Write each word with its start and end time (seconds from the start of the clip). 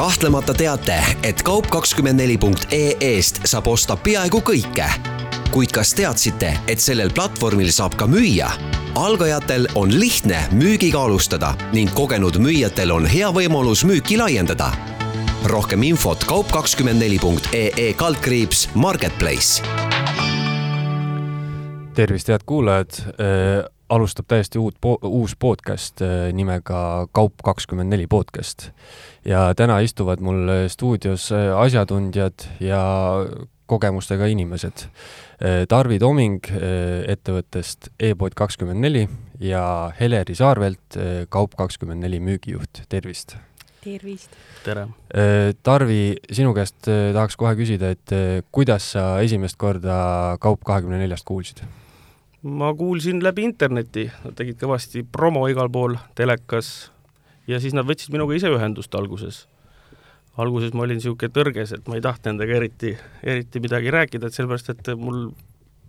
kahtlemata 0.00 0.54
teate, 0.54 0.94
et 1.22 1.42
kaup24.ee-st 1.44 3.42
saab 3.44 3.66
osta 3.68 3.98
peaaegu 4.00 4.38
kõike. 4.40 4.86
kuid 5.52 5.74
kas 5.76 5.90
teadsite, 5.92 6.54
et 6.72 6.80
sellel 6.80 7.10
platvormil 7.12 7.68
saab 7.68 7.98
ka 8.00 8.06
müüa? 8.08 8.48
algajatel 8.96 9.68
on 9.74 9.92
lihtne 10.00 10.38
müügiga 10.56 11.02
alustada 11.04 11.50
ning 11.76 11.92
kogenud 11.92 12.38
müüjatel 12.40 12.94
on 12.96 13.04
hea 13.06 13.28
võimalus 13.28 13.84
müüki 13.84 14.16
laiendada. 14.16 14.70
rohkem 15.44 15.82
infot 15.82 16.24
kaup24.ee 16.24 17.92
kaldkriips 17.92 18.68
Marketplace. 18.74 19.62
tervist, 21.94 22.28
head 22.28 22.40
kuulajad 22.46 23.04
alustab 23.90 24.28
täiesti 24.30 24.58
uut 24.58 24.76
po-, 24.80 24.98
uus 25.02 25.34
podcast 25.38 26.02
äh, 26.02 26.30
nimega 26.32 27.08
Kaup 27.12 27.42
kakskümmend 27.44 27.90
neli 27.90 28.06
podcast. 28.06 28.70
ja 29.24 29.50
täna 29.56 29.80
istuvad 29.80 30.20
mul 30.20 30.68
stuudios 30.68 31.30
äh, 31.32 31.50
asjatundjad 31.58 32.46
ja 32.60 32.82
kogemustega 33.66 34.26
inimesed. 34.26 34.86
Äh, 35.42 35.66
Tarvi 35.68 35.98
Toming 35.98 36.46
ettevõttest 37.08 37.90
e-pood 37.98 38.34
kakskümmend 38.38 38.80
neli 38.80 39.08
ja 39.40 39.90
Heleri 40.00 40.34
Saarvelt, 40.34 40.98
Kaup 41.28 41.54
kakskümmend 41.58 42.02
neli 42.06 42.20
müügijuht, 42.20 42.84
tervist! 42.88 43.36
tervist! 43.80 44.34
tere! 44.64 44.86
Tarvi, 45.62 46.16
sinu 46.30 46.52
käest 46.54 46.84
tahaks 46.86 47.38
kohe 47.40 47.54
küsida, 47.56 47.94
et 47.96 48.44
kuidas 48.52 48.92
sa 48.94 49.12
esimest 49.24 49.56
korda 49.58 50.36
Kaup 50.40 50.66
kahekümne 50.68 51.00
neljast 51.00 51.24
kuulsid? 51.24 51.64
Ma 52.42 52.74
kuulsin 52.74 53.24
läbi 53.24 53.44
interneti, 53.44 54.06
nad 54.24 54.34
tegid 54.38 54.58
kõvasti 54.60 55.04
promo 55.04 55.44
igal 55.50 55.68
pool, 55.72 55.96
telekas, 56.16 56.90
ja 57.48 57.60
siis 57.60 57.74
nad 57.76 57.88
võtsid 57.88 58.14
minuga 58.14 58.36
ise 58.36 58.50
ühendust 58.52 58.94
alguses. 58.96 59.46
alguses 60.40 60.72
ma 60.72 60.86
olin 60.86 60.96
niisugune 60.96 61.32
tõrges, 61.34 61.74
et 61.74 61.88
ma 61.88 61.98
ei 61.98 62.04
tahtnud 62.04 62.32
nendega 62.32 62.56
eriti, 62.56 62.94
eriti 63.22 63.60
midagi 63.60 63.90
rääkida, 63.92 64.26
et 64.26 64.36
sellepärast, 64.36 64.70
et 64.70 64.92
mul 64.96 65.30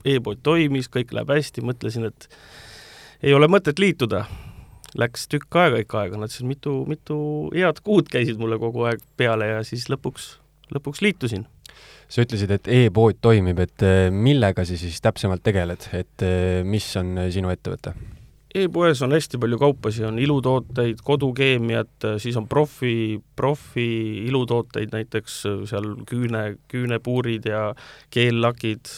e-pood 0.03 0.41
toimis, 0.43 0.89
kõik 0.91 1.13
läheb 1.15 1.31
hästi, 1.31 1.63
mõtlesin, 1.63 2.09
et 2.09 2.27
ei 3.23 3.33
ole 3.33 3.47
mõtet 3.47 3.79
liituda. 3.79 4.25
Läks 4.97 5.29
tükk 5.31 5.55
aega 5.55 5.79
ikka 5.79 6.01
aega, 6.01 6.17
nad 6.19 6.33
siis 6.33 6.43
mitu, 6.43 6.81
mitu 6.83 7.15
head 7.55 7.79
kuud 7.79 8.09
käisid 8.11 8.41
mulle 8.41 8.57
kogu 8.59 8.89
aeg 8.89 8.99
peale 9.15 9.47
ja 9.47 9.63
siis 9.63 9.87
lõpuks, 9.87 10.33
lõpuks 10.75 10.99
liitusin 11.05 11.47
sa 12.11 12.25
ütlesid, 12.25 12.51
et 12.51 12.71
e-pood 12.71 13.19
toimib, 13.23 13.61
et 13.63 13.85
äh, 13.87 14.07
millega 14.11 14.65
sa 14.67 14.77
siis 14.77 14.99
täpsemalt 15.03 15.43
tegeled, 15.45 15.87
et 15.95 16.25
äh, 16.25 16.61
mis 16.67 16.87
on 16.99 17.15
äh, 17.23 17.29
sinu 17.33 17.51
ettevõte? 17.53 17.95
e-poes 18.51 18.99
on 19.05 19.13
hästi 19.15 19.39
palju 19.39 19.55
kaupasid, 19.61 20.03
on 20.09 20.17
ilutooteid, 20.19 20.99
kodukeemiat, 21.07 22.03
siis 22.19 22.35
on 22.35 22.49
profi, 22.51 23.21
profi 23.39 23.85
ilutooteid, 24.27 24.91
näiteks 24.91 25.37
seal 25.69 25.85
küüne, 26.09 26.57
küünepuurid 26.67 27.47
ja 27.47 27.61
keellakid, 28.11 28.91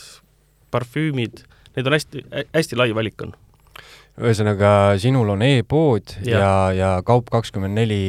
parfüümid, 0.74 1.44
neid 1.76 1.90
on 1.92 1.94
hästi, 1.94 2.24
hästi 2.50 2.80
lai 2.82 2.88
valik 2.98 3.22
on. 3.28 3.36
ühesõnaga, 4.24 4.72
sinul 4.98 5.30
on 5.36 5.46
e-pood 5.46 6.16
ja, 6.26 6.40
ja, 6.40 6.56
ja 6.80 6.90
Kaup24 7.06 8.00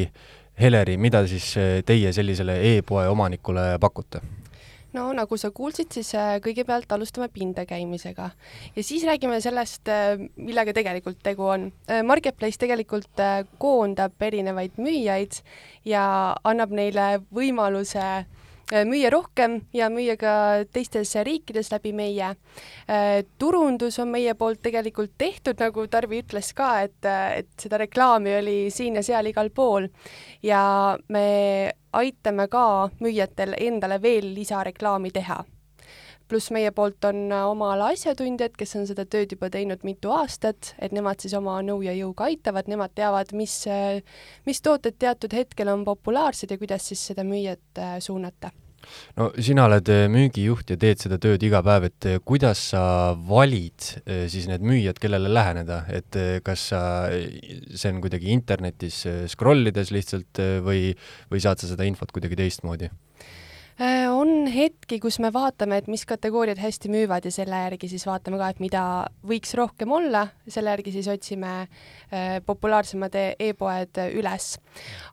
Heleri, 0.57 0.97
mida 0.97 1.21
siis 1.29 1.51
teie 1.85 2.15
sellisele 2.15 2.57
e-poe 2.71 3.05
omanikule 3.11 3.75
pakute? 3.85 4.23
No 4.95 5.09
nagu 5.15 5.37
sa 5.39 5.51
kuulsid, 5.55 5.91
siis 5.95 6.13
äh, 6.17 6.37
kõigepealt 6.43 6.91
alustame 6.95 7.27
pinda 7.33 7.65
käimisega 7.67 8.29
ja 8.75 8.83
siis 8.85 9.03
räägime 9.07 9.41
sellest, 9.43 9.89
äh, 9.91 10.15
millega 10.35 10.73
tegelikult 10.75 11.21
tegu 11.25 11.49
on. 11.51 11.67
Äh, 11.89 12.03
Marketplace 12.03 12.59
tegelikult 12.61 13.21
koondab 13.61 14.21
erinevaid 14.21 14.79
müüjaid 14.81 15.41
ja 15.87 16.05
annab 16.43 16.73
neile 16.75 17.19
võimaluse 17.33 18.25
müüa 18.65 19.11
rohkem 19.13 19.59
ja 19.77 19.91
müüa 19.93 20.15
ka 20.17 20.31
teistes 20.73 21.11
riikides 21.21 21.67
läbi 21.69 21.91
meie. 21.93 22.31
Turundus 23.37 23.99
on 24.01 24.09
meie 24.09 24.33
poolt 24.33 24.63
tegelikult 24.65 25.13
tehtud, 25.21 25.59
nagu 25.61 25.85
Tarvi 25.85 26.23
ütles 26.23 26.49
ka, 26.57 26.71
et, 26.87 26.97
et 27.05 27.51
seda 27.61 27.77
reklaami 27.83 28.33
oli 28.39 28.57
siin 28.73 28.97
ja 28.97 29.05
seal 29.05 29.29
igal 29.29 29.53
pool 29.53 29.85
ja 30.41 30.63
me 31.13 31.27
aitame 31.99 32.47
ka 32.51 32.89
müüjatel 32.99 33.55
endale 33.59 34.01
veel 34.01 34.33
lisareklaami 34.35 35.11
teha. 35.15 35.43
Pluss 36.25 36.49
meie 36.49 36.71
poolt 36.73 37.05
on 37.05 37.27
äh, 37.29 37.43
oma 37.45 37.69
ala 37.75 37.91
asjatundjad, 37.93 38.55
kes 38.57 38.75
on 38.79 38.87
seda 38.89 39.05
tööd 39.05 39.35
juba 39.35 39.51
teinud 39.53 39.85
mitu 39.85 40.09
aastat, 40.09 40.73
et 40.81 40.95
nemad 40.95 41.21
siis 41.21 41.35
oma 41.37 41.59
nõu 41.61 41.83
ja 41.85 41.93
jõuga 41.93 42.25
aitavad, 42.31 42.65
nemad 42.71 42.95
teavad, 42.97 43.29
mis, 43.37 43.59
äh, 43.69 44.01
mis 44.49 44.63
tooted 44.65 44.97
teatud 44.97 45.37
hetkel 45.37 45.69
on 45.69 45.85
populaarsed 45.85 46.49
ja 46.49 46.57
kuidas 46.57 46.89
siis 46.89 47.05
seda 47.11 47.27
müüjat 47.27 47.77
äh, 47.77 47.99
suunata 48.01 48.49
no 49.19 49.29
sina 49.41 49.67
oled 49.69 49.89
müügijuht 50.11 50.73
ja 50.73 50.79
teed 50.81 51.01
seda 51.03 51.19
tööd 51.21 51.43
iga 51.45 51.61
päev, 51.65 51.89
et 51.89 52.09
kuidas 52.27 52.61
sa 52.73 52.83
valid 53.15 53.89
siis 54.31 54.49
need 54.51 54.65
müüjad, 54.65 54.99
kellele 55.01 55.31
läheneda, 55.31 55.83
et 55.93 56.19
kas 56.45 56.69
sa, 56.73 56.81
see 57.11 57.93
on 57.93 58.03
kuidagi 58.03 58.33
internetis 58.35 59.03
scroll 59.31 59.71
ides 59.71 59.93
lihtsalt 59.95 60.43
või, 60.65 60.91
või 61.31 61.43
saad 61.43 61.61
sa 61.61 61.71
seda 61.71 61.87
infot 61.87 62.13
kuidagi 62.15 62.39
teistmoodi? 62.39 62.91
Äh, 63.75 64.05
on 64.07 64.45
hetki, 64.47 65.01
kus 65.03 65.17
me 65.19 65.27
vaatame, 65.35 65.81
et 65.81 65.87
mis 65.91 66.05
kategooriad 66.07 66.61
hästi 66.63 66.87
müüvad 66.93 67.25
ja 67.27 67.31
selle 67.35 67.57
järgi 67.59 67.89
siis 67.91 68.05
vaatame 68.07 68.37
ka, 68.39 68.47
et 68.53 68.61
mida 68.63 68.83
võiks 69.27 69.51
rohkem 69.59 69.91
olla, 69.91 70.21
selle 70.47 70.71
järgi 70.71 70.93
siis 70.93 71.09
otsime 71.11 71.49
äh, 71.65 72.37
populaarsemad 72.47 73.17
e-, 73.19 73.33
e-poed 73.49 73.99
üles. 74.15 74.53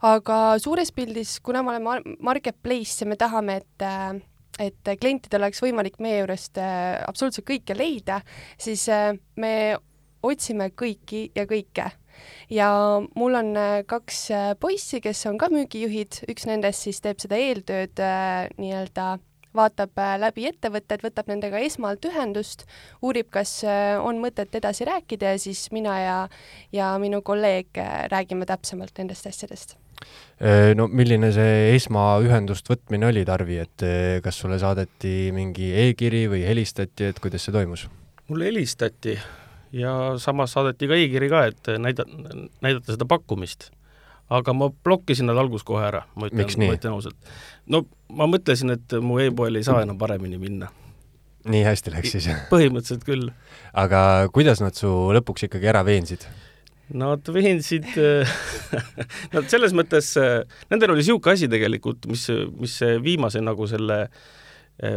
aga 0.07 0.37
suures 0.63 0.95
pildis, 0.95 1.41
kuna 1.43 1.65
me 1.67 1.75
oleme 1.75 2.17
marketplace 2.23 3.03
ja 3.03 3.09
me 3.11 3.19
tahame, 3.19 3.59
et 3.65 3.87
äh, 3.89 4.23
et 4.63 4.93
klientidel 5.01 5.43
oleks 5.43 5.63
võimalik 5.65 5.97
meie 6.05 6.21
juurest 6.21 6.59
absoluutselt 6.61 7.47
kõike 7.49 7.75
leida, 7.75 8.19
siis 8.61 8.85
me 9.41 9.53
otsime 10.23 10.69
kõiki 10.77 11.23
ja 11.35 11.47
kõike 11.49 11.89
ja 12.53 12.71
mul 13.17 13.37
on 13.39 13.53
äh, 13.57 13.83
kaks 13.89 14.23
äh, 14.31 14.55
poissi, 14.61 15.01
kes 15.05 15.27
on 15.31 15.39
ka 15.41 15.51
müügijuhid, 15.53 16.23
üks 16.33 16.47
nendest 16.49 16.87
siis 16.87 17.03
teeb 17.05 17.21
seda 17.23 17.39
eeltööd 17.41 18.03
äh, 18.03 18.49
nii-öelda 18.61 19.17
vaatab 19.53 20.01
läbi 20.17 20.47
ettevõtted, 20.49 21.03
võtab 21.05 21.27
nendega 21.29 21.61
esmalt 21.61 22.07
ühendust, 22.09 22.63
uurib, 23.05 23.27
kas 23.29 23.59
on 24.01 24.17
mõtet 24.23 24.55
edasi 24.57 24.87
rääkida 24.89 25.35
ja 25.35 25.41
siis 25.43 25.67
mina 25.77 25.99
ja, 26.01 26.15
ja 26.73 26.87
minu 26.97 27.21
kolleeg 27.21 27.69
räägime 28.09 28.49
täpsemalt 28.49 28.97
nendest 28.97 29.29
asjadest. 29.29 29.77
No 30.73 30.87
milline 30.89 31.29
see 31.37 31.75
esmaühendust 31.75 32.73
võtmine 32.73 33.11
oli, 33.11 33.27
Tarvi, 33.29 33.61
et 33.61 33.85
kas 34.25 34.41
sulle 34.41 34.57
saadeti 34.57 35.29
mingi 35.37 35.69
e-kiri 35.85 36.25
või 36.33 36.47
helistati, 36.49 37.13
et 37.13 37.21
kuidas 37.21 37.45
see 37.45 37.53
toimus? 37.53 37.91
mulle 38.33 38.49
helistati 38.49 39.19
ja 39.73 39.93
samas 40.23 40.53
saadeti 40.57 40.89
ka 40.91 40.99
e-kiri 40.99 41.31
ka, 41.33 41.47
et 41.51 41.73
näida-, 41.81 42.07
näidata 42.65 42.97
seda 42.97 43.09
pakkumist. 43.09 43.71
aga 44.33 44.55
ma 44.57 44.71
blokkisin 44.85 45.27
nad 45.29 45.37
alguses 45.37 45.65
kohe 45.69 45.83
ära, 45.85 46.07
ma 46.17 46.29
ütlen, 46.31 46.49
ma 46.63 46.77
ütlen 46.77 46.95
ausalt. 46.95 47.33
no 47.67 47.85
ma 48.09 48.29
mõtlesin, 48.31 48.73
et 48.77 48.97
mu 49.01 49.19
e-poel 49.21 49.61
ei 49.61 49.67
saa 49.67 49.83
enam 49.85 49.99
paremini 49.99 50.39
minna. 50.41 50.71
nii 51.49 51.65
hästi 51.67 51.95
läks 51.97 52.17
siis? 52.17 52.31
põhimõtteliselt 52.53 53.05
küll. 53.09 53.33
aga 53.73 54.29
kuidas 54.33 54.63
nad 54.65 54.79
su 54.79 54.89
lõpuks 55.17 55.49
ikkagi 55.49 55.73
ära 55.73 55.85
veensid? 55.87 56.29
Nad 56.93 57.25
veensid 57.33 57.87
Nad 59.35 59.47
selles 59.49 59.73
mõttes, 59.73 60.11
nendel 60.69 60.93
oli 60.93 61.01
niisugune 61.01 61.39
asi 61.39 61.49
tegelikult, 61.49 62.05
mis, 62.11 62.27
mis 62.59 62.75
viimase 63.01 63.41
nagu 63.41 63.65
selle 63.71 64.01
äh, 64.03 64.25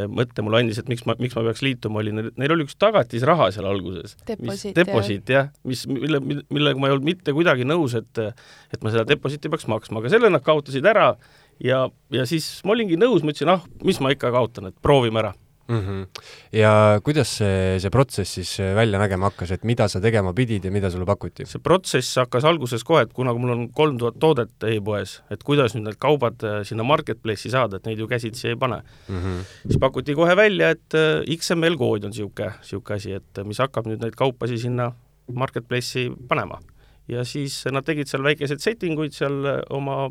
mõtte 0.09 0.41
mulle 0.45 0.63
andis, 0.63 0.79
et 0.81 0.89
miks 0.89 1.03
ma, 1.05 1.17
miks 1.19 1.35
ma 1.37 1.43
peaks 1.45 1.61
liituma, 1.65 1.99
oli, 2.01 2.13
neil 2.15 2.53
oli 2.55 2.65
üks 2.65 2.77
tagatisraha 2.81 3.51
seal 3.53 3.67
alguses. 3.69 4.15
deposiit, 4.27 4.75
deposiit 4.77 5.29
jah, 5.29 5.51
mis, 5.67 5.85
mille, 5.89 6.21
millega 6.23 6.79
ma 6.81 6.89
ei 6.89 6.95
olnud 6.95 7.09
mitte 7.09 7.35
kuidagi 7.35 7.67
nõus, 7.67 7.97
et 7.99 8.23
et 8.25 8.81
ma 8.81 8.93
seda 8.93 9.05
deposiiti 9.09 9.51
peaks 9.51 9.67
maksma, 9.71 10.01
aga 10.01 10.13
selle 10.15 10.31
nad 10.33 10.45
kaotasid 10.45 10.85
ära 10.89 11.13
ja, 11.61 11.85
ja 12.13 12.27
siis 12.29 12.47
ma 12.65 12.75
olingi 12.75 12.97
nõus, 12.99 13.23
ma 13.23 13.35
ütlesin, 13.35 13.51
ah, 13.53 13.65
mis 13.85 14.01
ma 14.01 14.13
ikka 14.15 14.33
kaotan, 14.33 14.71
et 14.71 14.79
proovime 14.83 15.21
ära 15.21 15.35
mm. 15.67 15.79
-hmm. 15.79 16.07
ja 16.51 16.99
kuidas 17.03 17.37
see, 17.37 17.79
see 17.79 17.89
protsess 17.89 18.33
siis 18.33 18.59
äh, 18.59 18.75
välja 18.75 18.99
nägema 18.99 19.29
hakkas, 19.29 19.51
et 19.51 19.63
mida 19.63 19.87
sa 19.87 20.01
tegema 20.01 20.33
pidid 20.33 20.65
ja 20.65 20.71
mida 20.71 20.89
sulle 20.89 21.05
pakuti? 21.05 21.45
see 21.45 21.61
protsess 21.63 22.17
hakkas 22.17 22.45
alguses 22.45 22.83
kohe, 22.83 23.01
et 23.01 23.13
kuna 23.13 23.33
mul 23.33 23.49
on 23.49 23.69
kolm 23.73 23.97
tuhat 23.97 24.19
toodet 24.19 24.67
e-poes, 24.69 25.21
et 25.31 25.43
kuidas 25.43 25.75
nüüd 25.75 25.87
need 25.89 25.99
kaubad 25.99 26.43
äh, 26.43 26.61
sinna 26.63 26.83
marketplace'i 26.83 27.51
saada, 27.51 27.77
et 27.77 27.85
neid 27.85 27.99
ju 27.99 28.07
käsitsi 28.07 28.47
ei 28.47 28.55
pane 28.55 28.81
mm. 29.07 29.17
-hmm. 29.17 29.41
siis 29.67 29.79
pakuti 29.79 30.15
kohe 30.15 30.35
välja, 30.35 30.69
et 30.69 30.93
äh, 30.93 31.37
XML 31.37 31.77
kood 31.77 32.03
on 32.03 32.13
niisugune, 32.13 32.53
niisugune 32.61 32.95
asi, 32.95 33.11
et 33.11 33.45
mis 33.45 33.59
hakkab 33.59 33.87
nüüd 33.87 34.01
neid 34.01 34.15
kaupasi 34.15 34.57
sinna 34.57 34.91
marketplace'i 35.33 36.11
panema. 36.27 36.59
ja 37.07 37.23
siis 37.23 37.65
nad 37.71 37.85
tegid 37.85 38.07
seal 38.07 38.23
väikeseid 38.23 38.59
setting 38.59 38.99
uid 38.99 39.13
seal 39.13 39.43
oma, 39.69 40.09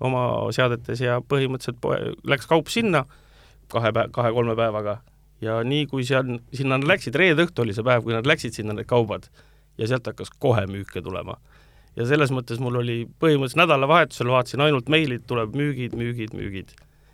oma 0.00 0.22
seadetes 0.50 1.00
ja 1.00 1.20
põhimõtteliselt 1.20 1.78
poe, 1.80 1.98
läks 2.24 2.46
kaup 2.46 2.68
sinna 2.68 3.04
kahe 3.72 3.92
päev, 3.94 4.12
kahe-kolme 4.14 4.56
päevaga 4.58 4.98
ja 5.42 5.58
nii, 5.66 5.86
kui 5.90 6.06
seal, 6.06 6.36
sinna 6.54 6.78
nad 6.78 6.86
läksid, 6.88 7.16
reede 7.18 7.46
õhtu 7.46 7.64
oli 7.64 7.74
see 7.76 7.86
päev, 7.86 8.04
kui 8.06 8.14
nad 8.14 8.28
läksid 8.28 8.54
sinna, 8.58 8.76
need 8.76 8.88
kaubad, 8.90 9.26
ja 9.80 9.88
sealt 9.90 10.06
hakkas 10.10 10.30
kohe 10.42 10.66
müüke 10.70 11.02
tulema. 11.02 11.38
ja 11.96 12.06
selles 12.08 12.30
mõttes 12.32 12.60
mul 12.62 12.78
oli 12.80 13.02
põhimõtteliselt 13.20 13.64
nädalavahetusel 13.66 14.30
vaatasin 14.32 14.62
ainult 14.64 14.88
meilid, 14.88 15.26
tuleb 15.28 15.52
müügid, 15.58 15.92
müügid, 15.98 16.32
müügid 16.32 16.72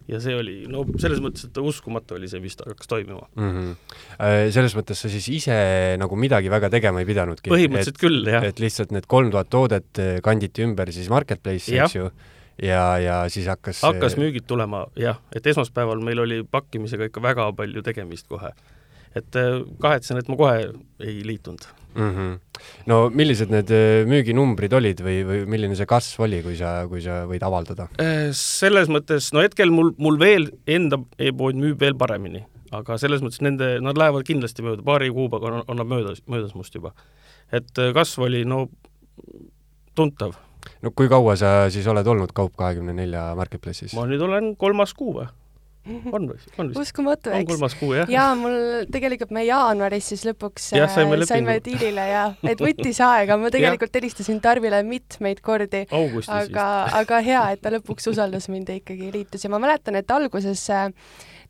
ja 0.08 0.20
see 0.22 0.36
oli, 0.38 0.54
no 0.70 0.84
selles 1.00 1.20
mõttes, 1.20 1.48
et 1.48 1.58
uskumatu 1.60 2.16
oli 2.16 2.30
see, 2.30 2.40
mis 2.40 2.56
hakkas 2.60 2.88
toimuma 2.88 3.26
mm. 3.36 3.50
-hmm. 3.50 4.52
selles 4.54 4.76
mõttes 4.78 5.02
sa 5.02 5.10
siis 5.12 5.26
ise 5.34 5.58
nagu 6.00 6.16
midagi 6.16 6.50
väga 6.52 6.70
tegema 6.72 7.02
ei 7.02 7.08
pidanudki? 7.08 7.50
põhimõtteliselt 7.52 7.98
et, 7.98 8.00
küll, 8.00 8.22
jah. 8.32 8.46
et 8.46 8.62
lihtsalt 8.62 8.94
need 8.94 9.08
kolm 9.10 9.32
tuhat 9.34 9.50
toodet 9.52 10.02
kanditi 10.24 10.64
ümber 10.64 10.92
siis 10.94 11.10
Marketplace'i, 11.12 11.76
eks 11.82 11.98
ju, 11.98 12.10
ja, 12.62 12.98
ja 12.98 13.18
siis 13.32 13.46
hakkas 13.50 13.82
hakkas 13.82 14.16
müügid 14.18 14.46
tulema, 14.48 14.86
jah, 14.98 15.20
et 15.34 15.46
esmaspäeval 15.46 16.02
meil 16.04 16.22
oli 16.24 16.42
pakkimisega 16.50 17.10
ikka 17.10 17.22
väga 17.22 17.50
palju 17.56 17.82
tegemist 17.86 18.28
kohe. 18.28 18.52
et 19.16 19.36
äh, 19.36 19.62
kahetsen, 19.80 20.18
et 20.20 20.28
ma 20.28 20.36
kohe 20.36 20.56
ei 21.00 21.22
liitunud 21.26 21.64
mm. 21.94 22.10
-hmm. 22.10 22.62
no 22.86 23.10
millised 23.10 23.50
need 23.50 23.70
äh, 23.70 24.04
müüginumbrid 24.06 24.72
olid 24.72 25.00
või, 25.00 25.22
või 25.26 25.46
milline 25.46 25.76
see 25.76 25.86
kasv 25.86 26.26
oli, 26.26 26.42
kui 26.42 26.56
sa, 26.56 26.86
kui 26.88 27.00
sa 27.02 27.22
võid 27.30 27.44
avaldada? 27.46 27.88
Äh, 28.02 28.28
selles 28.36 28.90
mõttes, 28.92 29.32
no 29.32 29.42
hetkel 29.44 29.72
mul, 29.74 29.94
mul 29.98 30.18
veel 30.20 30.50
enda 30.66 31.00
e-pood 31.18 31.56
müüb 31.56 31.80
veel 31.80 31.96
paremini, 31.98 32.44
aga 32.70 32.98
selles 32.98 33.24
mõttes 33.24 33.40
nende, 33.44 33.78
nad 33.80 33.98
lähevad 33.98 34.26
kindlasti 34.28 34.66
mööda, 34.66 34.84
paari 34.84 35.10
kuuga 35.14 35.40
on, 35.40 35.62
on 35.66 35.80
nad 35.80 35.88
möödas, 35.88 36.22
möödas 36.26 36.54
must 36.54 36.74
juba. 36.74 36.92
et 37.52 37.72
kasv 37.94 38.28
oli 38.28 38.44
no 38.44 38.66
tuntav. 39.94 40.36
No 40.82 40.94
kui 40.94 41.10
kaua 41.10 41.36
sa 41.40 41.52
siis 41.72 41.86
oled 41.90 42.06
olnud 42.06 42.32
Kaup24 42.36 43.34
Marketplace'is? 43.38 43.96
ma 43.98 44.06
nüüd 44.10 44.24
olen 44.24 44.54
kolmas 44.60 44.94
kuu 44.96 45.18
või? 45.20 45.28
on 45.88 46.28
või? 46.28 46.36
on 46.58 46.70
vist? 46.70 46.80
uskumatu, 46.82 47.32
eks? 47.32 47.40
on 47.40 47.48
kolmas 47.52 47.76
kuu, 47.78 47.92
jah? 47.96 48.10
jaa, 48.12 48.32
mul 48.38 48.86
tegelikult 48.92 49.32
me 49.34 49.44
jaanuaris 49.46 50.10
siis 50.12 50.24
lõpuks 50.28 50.70
ja, 50.76 50.88
saime, 50.92 51.18
äh, 51.20 51.26
saime 51.28 51.56
diilile 51.64 52.04
ja 52.10 52.24
et 52.42 52.60
võttis 52.62 53.00
aega, 53.04 53.38
ma 53.40 53.50
tegelikult 53.54 53.96
helistasin 54.00 54.42
Tarvile 54.44 54.82
mitmeid 54.86 55.42
kordi, 55.44 55.84
aga, 55.88 56.68
aga 57.00 57.22
hea, 57.24 57.44
et 57.54 57.64
ta 57.64 57.72
lõpuks 57.74 58.10
usaldas 58.12 58.50
mind 58.52 58.72
ja 58.72 58.78
ikkagi 58.80 59.12
liitus 59.14 59.46
ja 59.46 59.52
ma 59.52 59.60
mäletan, 59.62 59.98
et 60.00 60.14
alguses 60.14 60.64
äh, 60.74 60.88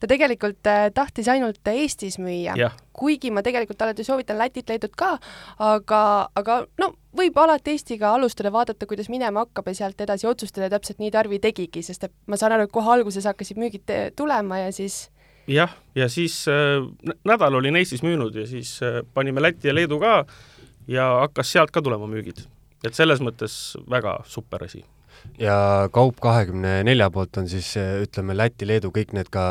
ta 0.01 0.09
tegelikult 0.11 0.69
äh, 0.71 0.89
tahtis 0.95 1.29
ainult 1.33 1.69
Eestis 1.73 2.19
müüa, 2.23 2.55
kuigi 2.97 3.31
ma 3.35 3.43
tegelikult 3.47 3.83
alati 3.83 4.07
soovitan 4.07 4.39
Lätit, 4.39 4.69
Leedut 4.71 4.95
ka, 4.99 5.17
aga, 5.59 6.01
aga 6.39 6.61
no 6.81 6.93
võib 7.19 7.39
alati 7.43 7.75
Eestiga 7.75 8.13
alustada, 8.15 8.53
vaadata, 8.55 8.87
kuidas 8.87 9.11
minema 9.13 9.45
hakkab 9.47 9.71
ja 9.73 9.79
sealt 9.83 10.01
edasi 10.01 10.29
otsustada 10.31 10.71
täpselt 10.75 11.03
nii 11.03 11.13
Tarvi 11.15 11.41
tegigi, 11.43 11.83
sest 11.83 12.09
et 12.09 12.15
ma 12.27 12.39
saan 12.41 12.57
aru, 12.57 12.69
et 12.69 12.75
kohe 12.75 12.99
alguses 12.99 13.27
hakkasid 13.29 13.61
müügid 13.61 13.95
tulema 14.17 14.65
ja 14.65 14.75
siis 14.75 15.09
jah, 15.49 15.73
ja 15.95 16.09
siis 16.13 16.45
äh, 16.49 16.85
nädal 17.27 17.59
olin 17.59 17.77
Eestis 17.81 18.05
müünud 18.07 18.37
ja 18.37 18.47
siis 18.47 18.79
äh, 18.83 19.01
panime 19.15 19.43
Läti 19.43 19.71
ja 19.71 19.75
Leedu 19.75 20.01
ka 20.03 20.23
ja 20.89 21.09
hakkas 21.25 21.53
sealt 21.53 21.75
ka 21.75 21.83
tulema 21.83 22.07
müügid. 22.07 22.47
et 22.87 22.95
selles 22.95 23.21
mõttes 23.21 23.75
väga 23.91 24.21
super 24.27 24.63
asi 24.65 24.85
ja 25.39 25.89
Kaup24 25.95 27.11
poolt 27.15 27.41
on 27.43 27.49
siis 27.49 27.71
ütleme, 27.77 28.37
Läti, 28.37 28.67
Leedu, 28.69 28.93
kõik 28.95 29.15
need 29.17 29.31
ka 29.33 29.45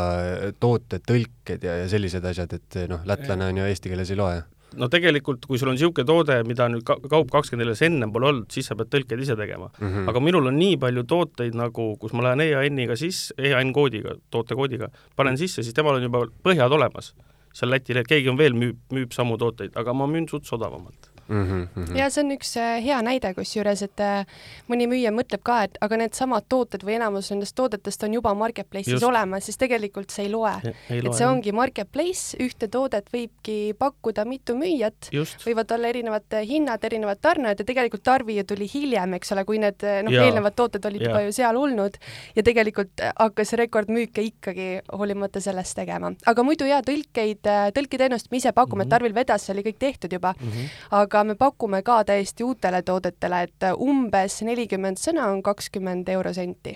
tooted, 0.59 1.05
tõlked 1.07 1.63
ja, 1.63 1.81
ja 1.83 1.89
sellised 1.91 2.25
asjad, 2.25 2.53
et 2.57 2.83
noh, 2.91 3.03
lätlane 3.07 3.49
on 3.51 3.63
ju 3.63 3.71
eesti 3.71 3.93
keeles 3.93 4.13
ei 4.13 4.19
loe 4.19 4.37
no 4.75 4.89
tegelikult, 4.91 5.45
kui 5.47 5.59
sul 5.59 5.71
on 5.71 5.77
niisugune 5.77 6.07
toode, 6.07 6.37
mida 6.47 6.67
nüüd 6.71 6.83
ka 6.87 6.97
Kaup24-s 6.99 7.85
ennem 7.87 8.11
pole 8.13 8.29
olnud, 8.31 8.49
siis 8.53 8.67
sa 8.67 8.75
pead 8.79 8.91
tõlked 8.93 9.23
ise 9.23 9.37
tegema 9.39 9.69
mm. 9.69 9.87
-hmm. 9.87 10.09
aga 10.11 10.23
minul 10.23 10.51
on 10.51 10.59
nii 10.59 10.77
palju 10.81 11.03
tooteid 11.07 11.55
nagu, 11.57 11.89
kus 12.01 12.13
ma 12.13 12.27
lähen 12.27 12.43
EAN-iga 12.47 12.97
sisse, 12.99 13.33
EAN 13.37 13.73
koodiga, 13.73 14.17
tootekoodiga, 14.31 14.91
panen 15.15 15.37
sisse, 15.37 15.63
siis 15.63 15.75
temal 15.75 15.99
on 15.99 16.07
juba 16.09 16.25
põhjad 16.43 16.71
olemas. 16.71 17.13
seal 17.53 17.71
Läti, 17.71 17.93
keegi 18.07 18.29
on 18.29 18.37
veel 18.37 18.53
müüb, 18.53 18.77
müüb 18.93 19.11
samu 19.11 19.37
tooteid, 19.37 19.71
aga 19.75 19.93
ma 19.93 20.05
müün 20.07 20.27
suts 20.29 20.53
odavamalt 20.53 21.16
mm. 21.27 21.67
-hmm. 21.75 21.97
ja 21.97 22.09
see 22.09 22.23
on 22.23 22.31
üks 22.35 22.53
äh, 22.57 22.77
hea 22.83 22.99
näide 23.05 23.33
kusjuures, 23.37 23.81
et 23.85 24.03
äh, 24.03 24.25
mõni 24.69 24.87
müüja 24.89 25.11
mõtleb 25.15 25.43
ka, 25.43 25.63
et 25.67 25.77
aga 25.81 25.99
needsamad 26.03 26.47
tooted 26.49 26.83
või 26.87 26.97
enamus 26.97 27.31
nendest 27.31 27.55
toodetest 27.55 28.03
on 28.03 28.13
juba 28.13 28.33
Marketplace'is 28.33 29.03
olemas, 29.03 29.45
siis 29.45 29.57
tegelikult 29.57 30.13
see 30.13 30.27
ei 30.27 30.31
loe. 30.31 30.53
et 30.89 31.13
see 31.13 31.27
ongi 31.27 31.51
Marketplace, 31.51 32.37
ühte 32.43 32.67
toodet 32.67 33.09
võibki 33.13 33.73
pakkuda 33.77 34.25
mitu 34.25 34.55
müüjat, 34.55 35.09
võivad 35.45 35.71
olla 35.75 35.87
erinevad 35.87 36.39
hinnad, 36.47 36.83
erinevad 36.83 37.21
tarned 37.21 37.59
ja 37.59 37.65
tegelikult 37.65 38.03
Tarvi 38.03 38.37
ju 38.37 38.43
tuli 38.47 38.69
hiljem, 38.73 39.13
eks 39.17 39.31
ole, 39.35 39.43
kui 39.45 39.59
need 39.59 39.83
noh, 39.83 40.13
eelnevad 40.13 40.55
tooted 40.55 40.85
olid 40.85 41.01
ja. 41.01 41.09
juba 41.09 41.21
ju 41.25 41.31
seal 41.35 41.57
olnud 41.57 41.97
ja 42.35 42.43
tegelikult 42.43 43.03
hakkas 43.19 43.53
rekordmüüke 43.59 44.21
ikkagi 44.21 44.67
hoolimata 44.93 45.41
sellest 45.43 45.75
tegema. 45.77 46.11
aga 46.25 46.43
muidu 46.43 46.67
jaa, 46.69 46.81
tõlkeid, 46.85 47.47
tõlketeenust 47.75 48.31
me 48.31 48.41
ise 48.41 48.51
pakume 48.51 48.83
mm, 48.83 48.87
-hmm. 48.87 48.89
Tarvil 48.89 49.15
vedas, 49.15 49.45
see 49.45 49.53
oli 49.55 49.65
kõik 49.67 49.79
tehtud 49.79 50.13
juba 50.13 50.33
mm, 50.33 50.51
-hmm. 50.51 50.69
aga 51.01 51.16
aga 51.17 51.25
me 51.31 51.35
pakume 51.39 51.81
ka 51.81 52.03
täiesti 52.05 52.45
uutele 52.45 52.83
toodetele, 52.85 53.41
et 53.47 53.65
umbes 53.81 54.41
nelikümmend 54.45 55.01
sõna 55.01 55.31
on 55.31 55.41
kakskümmend 55.41 56.09
eurosenti. 56.13 56.75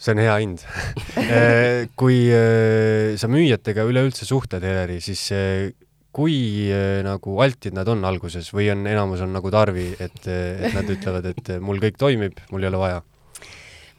See 0.00 0.14
on 0.14 0.22
hea 0.22 0.36
hind. 0.38 0.62
Eh, 1.18 1.88
kui 2.00 2.22
eh, 2.32 3.18
sa 3.20 3.28
müüjatega 3.28 3.84
üleüldse 3.90 4.28
suhtled, 4.28 4.62
Heleri, 4.64 5.00
siis 5.04 5.26
eh, 5.34 5.72
kui 6.14 6.70
nagu 7.06 7.36
altid 7.42 7.74
nad 7.76 7.90
on 7.90 8.06
alguses 8.06 8.48
või 8.54 8.70
on 8.72 8.86
enamus 8.86 9.20
on 9.26 9.34
nagu 9.34 9.50
Tarvi, 9.52 9.90
et, 9.98 10.22
et 10.26 10.72
nad 10.74 10.88
ütlevad, 10.90 11.28
et 11.30 11.52
mul 11.62 11.82
kõik 11.82 12.00
toimib, 12.00 12.40
mul 12.50 12.66
ei 12.66 12.70
ole 12.70 12.82
vaja? 12.82 13.02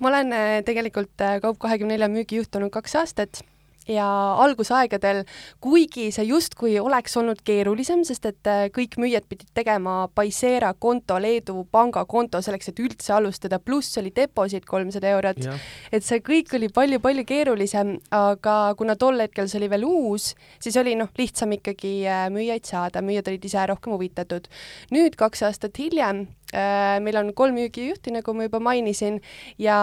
ma 0.02 0.10
olen 0.10 0.34
tegelikult 0.66 1.22
Kaup24 1.44 2.08
müügijuht 2.10 2.56
olnud 2.58 2.74
kaks 2.74 2.96
aastat 2.98 3.44
ja 3.92 4.08
algusaegadel, 4.44 5.24
kuigi 5.64 6.10
see 6.14 6.26
justkui 6.30 6.78
oleks 6.80 7.18
olnud 7.20 7.42
keerulisem, 7.46 8.04
sest 8.08 8.28
et 8.30 8.50
äh, 8.50 8.64
kõik 8.74 8.98
müüjad 9.02 9.28
pidid 9.30 9.52
tegema 9.58 10.08
Paisera 10.16 10.74
konto, 10.74 11.20
Leedu 11.22 11.66
pangakonto 11.72 12.42
selleks, 12.42 12.72
et 12.72 12.82
üldse 12.84 13.16
alustada, 13.18 13.60
pluss 13.60 13.98
oli 14.02 14.14
deposiit 14.16 14.66
kolmsada 14.66 15.12
eurot. 15.16 15.46
et 15.92 16.04
see 16.04 16.20
kõik 16.26 16.56
oli 16.58 16.70
palju-palju 16.74 17.26
keerulisem, 17.28 17.98
aga 18.12 18.74
kuna 18.78 18.96
tol 18.96 19.20
hetkel 19.20 19.50
see 19.50 19.62
oli 19.62 19.72
veel 19.72 19.86
uus, 19.88 20.32
siis 20.60 20.78
oli 20.78 20.96
noh, 21.00 21.10
lihtsam 21.18 21.52
ikkagi 21.58 21.94
äh, 22.08 22.28
müüjaid 22.34 22.68
saada, 22.68 23.02
müüjad 23.06 23.32
olid 23.32 23.46
ise 23.46 23.66
rohkem 23.68 23.94
huvitatud. 23.96 24.48
nüüd 24.92 25.16
kaks 25.20 25.44
aastat 25.48 25.78
hiljem 25.78 26.28
meil 26.52 27.18
on 27.20 27.32
kolm 27.38 27.56
müügijuhti, 27.56 28.12
nagu 28.16 28.34
ma 28.36 28.48
juba 28.48 28.60
mainisin, 28.64 29.20
ja 29.62 29.78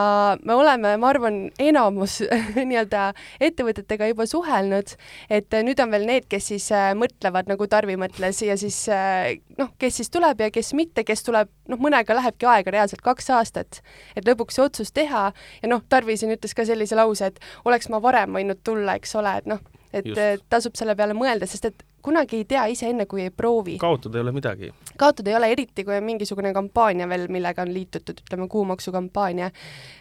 me 0.44 0.54
oleme, 0.54 0.94
ma 1.00 1.10
arvan, 1.12 1.38
enamus 1.62 2.18
nii-öelda 2.58 3.12
ettevõtetega 3.48 4.10
juba 4.10 4.26
suhelnud, 4.28 4.94
et 5.30 5.58
nüüd 5.64 5.80
on 5.82 5.92
veel 5.94 6.06
need, 6.08 6.28
kes 6.30 6.50
siis 6.52 6.68
äh, 6.74 6.90
mõtlevad, 6.98 7.48
nagu 7.50 7.68
Tarvi 7.70 7.96
mõtles, 8.00 8.42
ja 8.44 8.56
siis 8.60 8.80
äh, 8.92 9.38
noh, 9.58 9.72
kes 9.80 10.00
siis 10.00 10.12
tuleb 10.14 10.40
ja 10.44 10.50
kes 10.54 10.72
mitte, 10.78 11.04
kes 11.08 11.24
tuleb, 11.26 11.50
noh, 11.70 11.80
mõnega 11.82 12.16
lähebki 12.18 12.48
aega 12.48 12.74
reaalselt 12.74 13.04
kaks 13.04 13.30
aastat, 13.36 13.82
et 14.16 14.28
lõpuks 14.28 14.58
see 14.58 14.64
otsus 14.64 14.92
teha. 14.94 15.28
Ja 15.62 15.72
noh, 15.72 15.84
Tarvi 15.88 16.16
siin 16.18 16.34
ütles 16.34 16.54
ka 16.56 16.66
sellise 16.68 16.98
lause, 16.98 17.32
et 17.32 17.42
oleks 17.68 17.90
ma 17.92 18.02
varem 18.02 18.36
võinud 18.38 18.62
tulla, 18.64 18.98
eks 18.98 19.16
ole, 19.18 19.38
et 19.40 19.50
noh, 19.50 19.62
et 19.92 20.06
Just. 20.06 20.44
tasub 20.50 20.74
selle 20.78 20.94
peale 20.96 21.14
mõelda, 21.16 21.46
sest 21.48 21.70
et 21.70 21.84
kunagi 22.02 22.42
ei 22.42 22.44
tea 22.48 22.64
ise 22.72 22.88
enne, 22.88 23.06
kui 23.06 23.22
ei 23.24 23.30
proovi. 23.30 23.76
kaotada 23.78 24.18
ei 24.18 24.22
ole 24.22 24.32
midagi. 24.32 24.72
kaotada 24.96 25.30
ei 25.30 25.36
ole, 25.36 25.50
eriti 25.52 25.84
kui 25.84 25.96
on 25.96 26.04
mingisugune 26.04 26.52
kampaania 26.52 27.08
veel, 27.08 27.26
millega 27.32 27.62
on 27.62 27.72
liitutud, 27.74 28.20
ütleme 28.26 28.48
kuumaksukampaania. 28.48 29.50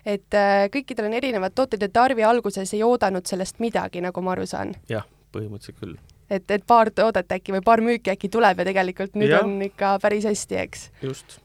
et 0.06 0.34
äh, 0.34 0.68
kõikidel 0.74 1.10
on 1.10 1.18
erinevad 1.18 1.56
tooted 1.56 1.82
ja 1.82 1.90
Tarvi 1.90 2.24
alguses 2.24 2.74
ei 2.74 2.84
oodanud 2.84 3.26
sellest 3.26 3.60
midagi, 3.60 4.02
nagu 4.02 4.22
ma 4.22 4.36
aru 4.36 4.46
saan. 4.46 4.76
jah, 4.90 5.08
põhimõtteliselt 5.36 5.80
küll. 5.80 5.96
et, 6.30 6.52
et 6.52 6.68
paar 6.68 6.92
toodet 6.92 7.32
äkki 7.32 7.56
või 7.58 7.64
paar 7.66 7.82
müüki 7.82 8.14
äkki 8.14 8.30
tuleb 8.30 8.60
ja 8.60 8.68
tegelikult 8.68 9.16
nüüd 9.16 9.34
ja. 9.34 9.42
on 9.44 9.62
ikka 9.62 9.98
päris 10.04 10.28
hästi, 10.28 10.62
eks? 10.68 10.90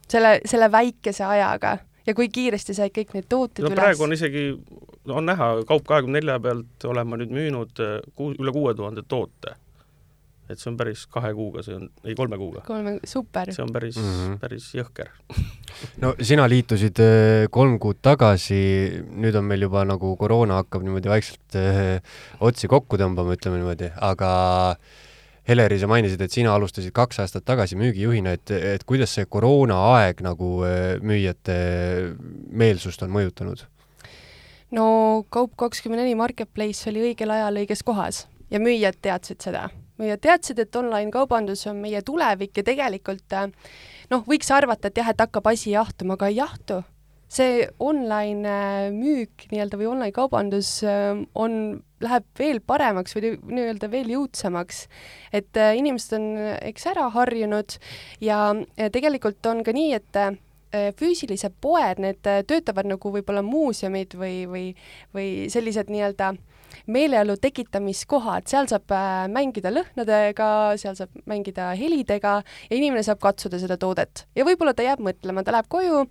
selle, 0.09 0.41
selle 0.45 0.73
väikese 0.73 1.25
ajaga 1.25 1.79
ja 2.07 2.15
kui 2.19 2.29
kiiresti 2.33 2.77
said 2.77 2.95
kõik 2.95 3.17
need 3.17 3.29
tooted 3.29 3.65
no, 3.65 3.73
üles? 3.73 3.81
praegu 3.81 4.07
on 4.07 4.17
isegi, 4.17 4.47
on 5.09 5.29
näha, 5.29 5.51
Kaup24 5.69 6.39
pealt 6.43 6.89
olen 6.93 7.11
ma 7.11 7.21
nüüd 7.21 7.35
müünud 7.35 7.85
äh, 7.85 7.99
kuu, 8.17 8.33
üle 8.39 8.55
kuue 8.55 8.75
tuhande 8.79 9.05
toote 9.09 9.57
et 10.53 10.61
see 10.61 10.71
on 10.73 10.77
päris 10.77 11.05
kahe 11.13 11.31
kuuga, 11.37 11.63
see 11.65 11.77
on, 11.77 11.87
ei 12.05 12.17
kolme 12.19 12.37
kuuga. 12.41 12.63
kolme, 12.67 12.97
super. 13.09 13.53
see 13.55 13.63
on 13.65 13.73
päris 13.73 13.99
mm, 14.01 14.11
-hmm. 14.17 14.39
päris 14.43 14.69
jõhker 14.77 15.13
no 16.03 16.15
sina 16.21 16.49
liitusid 16.51 16.99
äh, 17.03 17.47
kolm 17.51 17.79
kuud 17.83 18.03
tagasi, 18.03 18.59
nüüd 19.13 19.39
on 19.39 19.47
meil 19.49 19.69
juba 19.69 19.85
nagu 19.89 20.17
koroona 20.21 20.61
hakkab 20.63 20.85
niimoodi 20.85 21.13
vaikselt 21.13 21.57
öö, 21.57 21.97
äh, 21.97 22.19
otsi 22.41 22.69
kokku 22.69 22.99
tõmbama, 23.01 23.39
ütleme 23.39 23.63
niimoodi, 23.63 23.93
aga 24.01 24.33
Heleri, 25.49 25.79
sa 25.83 25.89
mainisid, 25.91 26.21
et 26.23 26.31
sina 26.31 26.53
alustasid 26.55 26.95
kaks 26.95 27.19
aastat 27.25 27.45
tagasi 27.49 27.75
müügijuhina, 27.81 28.37
et, 28.39 28.51
et 28.55 28.85
kuidas 28.87 29.11
see 29.17 29.27
koroonaaeg 29.27 30.23
nagu 30.23 30.51
äh, 30.63 30.97
müüjate 31.03 31.57
meelsust 32.51 33.03
on 33.03 33.15
mõjutanud? 33.15 33.67
no 34.73 34.87
Kaup24 35.35 36.17
Marketplace 36.17 36.89
oli 36.91 37.09
õigel 37.11 37.35
ajal 37.35 37.59
õiges 37.65 37.83
kohas 37.85 38.27
ja 38.51 38.61
müüjad 38.63 38.97
teadsid 39.05 39.43
seda 39.45 39.67
ja 40.07 40.17
teadsid, 40.19 40.59
et 40.63 40.77
online-kaubandus 40.77 41.67
on 41.71 41.83
meie 41.83 42.03
tulevik 42.07 42.57
ja 42.59 42.65
tegelikult 42.67 43.37
äh, 43.37 43.51
noh, 44.13 44.25
võiks 44.29 44.51
arvata, 44.55 44.89
et 44.89 44.99
jah, 44.99 45.13
et 45.13 45.23
hakkab 45.23 45.53
asi 45.53 45.75
jahtuma, 45.75 46.17
aga 46.19 46.31
ei 46.31 46.41
jahtu. 46.41 46.83
see 47.33 47.67
online 47.81 48.49
äh, 48.49 48.91
müük 48.93 49.47
nii-öelda 49.51 49.79
või 49.81 49.89
online-kaubandus 49.89 50.83
äh, 50.85 51.17
on 51.35 51.83
läheb 52.03 52.27
veel 52.39 52.61
paremaks 52.67 53.17
või 53.17 53.35
nii-öelda 53.41 53.91
veel 53.93 54.13
jõudsamaks. 54.13 54.87
et 55.33 55.57
äh, 55.57 55.77
inimesed 55.79 56.17
on 56.19 56.31
eks 56.61 56.87
ära 56.93 57.09
harjunud 57.15 57.79
ja, 58.21 58.55
ja 58.77 58.91
tegelikult 58.91 59.47
on 59.47 59.63
ka 59.65 59.75
nii, 59.77 59.93
et 59.99 60.21
äh, 60.21 60.39
füüsilised 60.99 61.59
poed, 61.61 62.01
need 62.03 62.27
äh, 62.29 62.43
töötavad 62.49 62.89
nagu 62.89 63.13
võib-olla 63.13 63.43
muuseumid 63.45 64.17
või, 64.19 64.47
või, 64.49 64.67
või 65.15 65.29
sellised 65.53 65.93
nii-öelda 65.93 66.35
meeleolu 66.87 67.37
tekitamiskohad, 67.41 68.47
seal 68.51 68.69
saab 68.71 68.93
äh, 68.95 69.27
mängida 69.33 69.73
lõhnadega, 69.73 70.49
seal 70.81 70.97
saab 70.99 71.13
mängida 71.29 71.73
helidega 71.79 72.39
ja 72.43 72.77
inimene 72.79 73.05
saab 73.07 73.21
katsuda 73.23 73.61
seda 73.63 73.79
toodet. 73.81 74.27
ja 74.37 74.47
võib-olla 74.49 74.75
ta 74.75 74.87
jääb 74.87 75.03
mõtlema, 75.05 75.45
ta 75.45 75.55
läheb 75.55 75.69
koju 75.73 76.07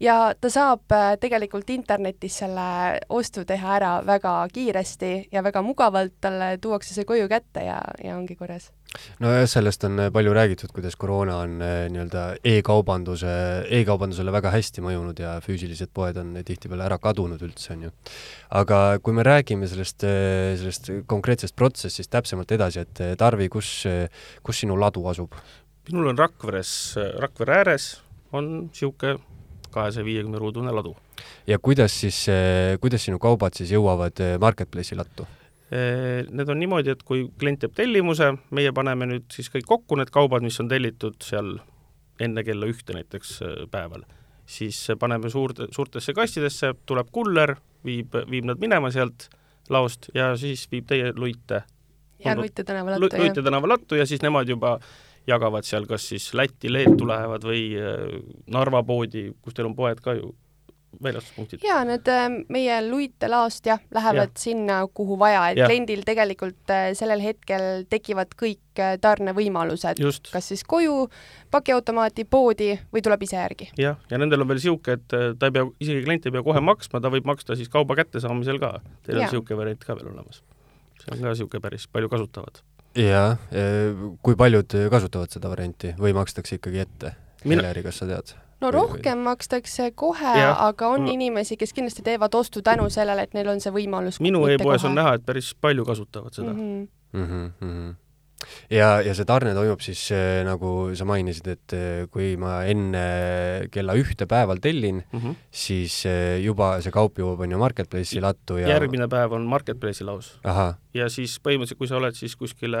ja 0.00 0.16
ta 0.40 0.50
saab 0.52 0.92
äh, 0.94 1.14
tegelikult 1.20 1.70
internetis 1.72 2.40
selle 2.40 2.66
ostu 3.12 3.44
teha 3.48 3.76
ära 3.76 3.92
väga 4.06 4.34
kiiresti 4.52 5.12
ja 5.32 5.44
väga 5.44 5.62
mugavalt, 5.64 6.16
talle 6.24 6.54
tuuakse 6.62 6.94
see 6.96 7.06
koju 7.08 7.28
kätte 7.28 7.64
ja, 7.66 7.80
ja 8.02 8.16
ongi 8.16 8.36
korras 8.38 8.70
nojah, 9.20 9.44
sellest 9.50 9.84
on 9.86 10.00
äh, 10.06 10.10
palju 10.12 10.32
räägitud, 10.36 10.72
kuidas 10.74 10.96
koroona 11.00 11.36
on 11.44 11.60
äh, 11.64 11.84
nii-öelda 11.92 12.24
e-kaubanduse 12.54 13.30
e, 13.30 13.80
e-kaubandusele 13.80 14.32
väga 14.34 14.54
hästi 14.56 14.84
mõjunud 14.84 15.20
ja 15.20 15.36
füüsilised 15.44 15.92
poed 15.94 16.18
on 16.20 16.32
tihtipeale 16.48 16.88
ära 16.88 16.98
kadunud 17.02 17.42
üldse, 17.44 17.74
on 17.76 17.88
ju. 17.88 17.94
aga 18.62 18.82
kui 19.04 19.16
me 19.16 19.24
räägime 19.26 19.68
sellest, 19.68 20.06
sellest 20.60 20.92
konkreetsest 21.10 21.56
protsessist 21.56 22.10
täpsemalt 22.12 22.52
edasi, 22.56 22.86
et 22.86 23.04
Tarvi, 23.20 23.50
kus, 23.52 23.82
kus 24.42 24.64
sinu 24.64 24.78
ladu 24.80 25.04
asub? 25.12 25.36
minul 25.90 26.12
on 26.12 26.18
Rakveres, 26.18 26.72
Rakvere 27.20 27.60
ääres 27.60 27.92
on 28.36 28.50
niisugune 28.68 29.18
kahesaja 29.74 30.04
viiekümne 30.04 30.38
ruudune 30.38 30.72
ladu. 30.74 30.96
ja 31.46 31.58
kuidas 31.58 32.00
siis, 32.00 32.26
kuidas 32.80 33.04
sinu 33.04 33.18
kaubad 33.18 33.56
siis 33.56 33.72
jõuavad 33.74 34.20
eh, 34.20 34.38
Marketplace'i 34.40 34.98
lattu? 34.98 35.26
Eh, 35.70 36.26
need 36.30 36.48
on 36.50 36.58
niimoodi, 36.58 36.90
et 36.90 37.02
kui 37.06 37.28
klient 37.38 37.60
teeb 37.62 37.74
tellimuse, 37.78 38.32
meie 38.56 38.72
paneme 38.74 39.06
nüüd 39.06 39.28
siis 39.30 39.50
kõik 39.52 39.68
kokku 39.68 39.98
need 40.00 40.10
kaubad, 40.10 40.42
mis 40.42 40.58
on 40.62 40.70
tellitud 40.70 41.20
seal 41.22 41.58
enne 42.20 42.44
kella 42.44 42.66
ühte 42.70 42.96
näiteks 42.96 43.36
eh, 43.46 43.58
päeval, 43.70 44.02
siis 44.50 44.78
paneme 44.98 45.30
suurde, 45.30 45.68
suurtesse 45.74 46.14
kastidesse, 46.16 46.72
tuleb 46.86 47.12
kuller, 47.14 47.54
viib, 47.86 48.16
viib 48.30 48.48
nad 48.50 48.58
minema 48.62 48.90
sealt 48.90 49.28
laost 49.70 50.10
ja 50.14 50.32
siis 50.36 50.66
viib 50.72 50.88
teie 50.90 51.12
luite. 51.14 51.62
ja 52.24 52.34
Luite 52.36 52.64
tänava 52.64 52.98
lattu. 52.98 53.16
Luite 53.22 53.42
tänava 53.42 53.68
lattu 53.68 53.94
ja 53.94 54.06
siis 54.06 54.22
nemad 54.22 54.48
juba 54.48 54.74
äh, 54.74 55.09
jagavad 55.30 55.66
seal 55.66 55.88
kas 55.90 56.10
siis 56.12 56.30
Lätti, 56.36 56.70
Leetu 56.72 57.08
lähevad 57.08 57.46
või 57.46 57.64
äh, 57.78 58.20
Narva 58.52 58.82
poodi, 58.86 59.30
kus 59.42 59.56
teil 59.56 59.70
on 59.70 59.76
poed 59.78 60.00
ka 60.04 60.14
ju, 60.18 60.32
väljastuspunktid? 61.02 61.62
jaa, 61.64 61.80
need 61.88 62.08
äh, 62.10 62.26
meie 62.52 62.78
luitelaost 62.86 63.66
jah, 63.70 63.82
lähevad 63.94 64.34
ja. 64.34 64.42
sinna, 64.42 64.80
kuhu 64.94 65.18
vaja, 65.20 65.46
et 65.52 65.60
ja. 65.62 65.68
kliendil 65.70 66.02
tegelikult 66.06 66.72
äh, 66.74 66.90
sellel 66.98 67.22
hetkel 67.24 67.84
tekivad 67.90 68.34
kõik 68.38 68.82
tarnevõimalused, 69.02 70.00
kas 70.32 70.46
siis 70.52 70.62
koju, 70.64 71.04
pakiautomaati, 71.52 72.24
poodi 72.30 72.72
või 72.94 73.04
tuleb 73.04 73.26
ise 73.26 73.36
järgi. 73.36 73.70
jah, 73.80 73.98
ja 74.10 74.20
nendel 74.20 74.44
on 74.44 74.50
veel 74.50 74.60
niisugune, 74.62 74.96
et 74.98 75.38
ta 75.38 75.50
ei 75.50 75.56
pea, 75.58 75.66
isegi 75.82 76.06
klient 76.06 76.30
ei 76.30 76.36
pea 76.38 76.46
kohe 76.46 76.64
maksma, 76.64 77.02
ta 77.02 77.12
võib 77.12 77.28
maksta 77.28 77.58
siis 77.58 77.68
kauba 77.72 77.98
kättesaamisel 78.00 78.62
ka. 78.62 78.78
Teil 79.04 79.20
on 79.20 79.26
niisugune 79.26 79.62
variant 79.62 79.84
ka 79.84 79.98
veel 79.98 80.12
olemas. 80.14 80.42
see 81.00 81.12
on 81.12 81.22
ka 81.22 81.34
niisugune 81.34 81.64
päris 81.64 81.86
palju 81.92 82.08
kasutavad 82.12 82.64
jaa, 82.98 83.36
kui 84.22 84.36
paljud 84.36 84.76
kasutavad 84.90 85.30
seda 85.30 85.50
varianti 85.52 85.94
või 85.98 86.14
makstakse 86.16 86.58
ikkagi 86.58 86.84
ette? 86.86 87.16
Heleri, 87.44 87.82
kas 87.86 88.02
sa 88.02 88.08
tead? 88.08 88.34
no 88.60 88.70
rohkem 88.74 89.22
makstakse 89.24 89.90
kohe, 89.96 90.34
aga 90.50 90.90
on 90.92 91.06
no. 91.06 91.14
inimesi, 91.14 91.56
kes 91.56 91.72
kindlasti 91.72 92.04
teevad 92.04 92.34
ostu 92.36 92.60
tänu 92.62 92.90
sellele, 92.92 93.24
et 93.24 93.32
neil 93.36 93.48
on 93.48 93.62
see 93.62 93.72
võimalus. 93.72 94.20
minu 94.20 94.44
e-poes 94.52 94.84
on 94.84 94.98
näha, 94.98 95.16
et 95.16 95.24
päris 95.24 95.54
palju 95.56 95.86
kasutavad 95.88 96.36
seda 96.36 96.52
mm. 96.52 96.88
-hmm. 97.14 97.22
Mm 97.24 97.50
-hmm 97.70 97.94
ja, 98.72 98.88
ja 99.04 99.14
see 99.16 99.26
tarne 99.28 99.52
toimub 99.56 99.82
siis 99.84 100.02
äh, 100.14 100.40
nagu 100.46 100.90
sa 100.98 101.06
mainisid, 101.08 101.48
et 101.54 101.74
äh, 101.76 102.04
kui 102.12 102.34
ma 102.40 102.60
enne 102.68 103.04
kella 103.72 103.96
ühte 103.98 104.28
päeval 104.30 104.62
tellin 104.62 105.02
mm, 105.02 105.18
-hmm. 105.18 105.34
siis 105.50 106.02
juba 106.44 106.72
see 106.80 106.94
kaup 106.94 107.18
jõuab, 107.18 107.44
on 107.44 107.50
ju, 107.54 107.58
Marketplace'i 107.60 108.22
lattu 108.22 108.60
ja 108.60 108.68
järgmine 108.76 109.08
päev 109.08 109.32
on 109.36 109.46
Marketplace'i 109.50 110.06
laus. 110.06 110.38
ja 110.94 111.08
siis 111.08 111.38
põhimõtteliselt, 111.38 111.78
kui 111.78 111.88
sa 111.88 111.96
oled 111.96 112.14
siis 112.14 112.36
kuskile 112.36 112.78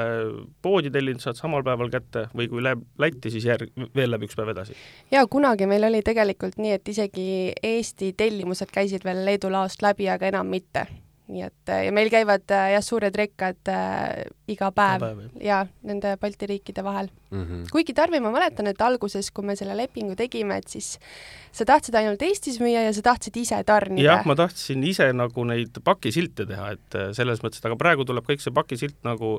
poodi 0.62 0.90
tellinud, 0.90 1.20
saad 1.20 1.36
samal 1.38 1.62
päeval 1.66 1.90
kätte 1.90 2.28
või 2.34 2.48
kui 2.48 2.62
läheb 2.62 2.82
Lätti, 2.98 3.30
siis 3.30 3.44
järg-, 3.44 3.72
veel 3.96 4.10
läheb 4.10 4.24
üks 4.26 4.36
päev 4.36 4.52
edasi. 4.54 4.74
jaa, 5.10 5.26
kunagi 5.26 5.66
meil 5.66 5.84
oli 5.84 6.02
tegelikult 6.02 6.58
nii, 6.58 6.72
et 6.78 6.88
isegi 6.88 7.52
Eesti 7.62 8.12
tellimused 8.16 8.72
käisid 8.72 9.04
veel 9.04 9.24
Leedu 9.24 9.52
laost 9.52 9.82
läbi, 9.82 10.08
aga 10.08 10.26
enam 10.26 10.46
mitte 10.46 10.86
nii 11.30 11.44
et 11.46 11.72
ja 11.86 11.92
meil 11.94 12.10
käivad 12.12 12.50
äh, 12.54 12.72
jah, 12.74 12.84
suured 12.84 13.14
rekkad 13.16 13.70
äh, 13.70 14.24
iga 14.50 14.70
päev, 14.74 15.04
päev 15.04 15.44
ja 15.44 15.62
nende 15.86 16.16
Balti 16.20 16.48
riikide 16.50 16.84
vahel 16.84 17.10
mm. 17.30 17.42
-hmm. 17.42 17.70
kuigi 17.72 17.94
Tarvi, 17.94 18.20
ma 18.20 18.32
mäletan, 18.34 18.66
et 18.70 18.82
alguses, 18.82 19.30
kui 19.30 19.46
me 19.46 19.56
selle 19.56 19.76
lepingu 19.76 20.16
tegime, 20.18 20.58
et 20.60 20.68
siis 20.68 20.98
sa 21.52 21.64
tahtsid 21.64 21.94
ainult 21.94 22.22
Eestis 22.22 22.60
müüa 22.60 22.84
ja 22.88 22.92
sa 22.92 23.02
tahtsid 23.02 23.36
ise 23.36 23.62
tarnida. 23.64 24.06
jah, 24.06 24.26
ma 24.26 24.36
tahtsin 24.36 24.84
ise 24.84 25.12
nagu 25.12 25.44
neid 25.44 25.82
pakisilte 25.84 26.46
teha, 26.46 26.72
et 26.76 26.98
äh, 26.98 27.10
selles 27.16 27.42
mõttes, 27.44 27.62
et 27.62 27.70
aga 27.70 27.76
praegu 27.76 28.04
tuleb 28.04 28.26
kõik 28.26 28.42
see 28.42 28.54
pakisilt 28.54 28.98
nagu 29.06 29.38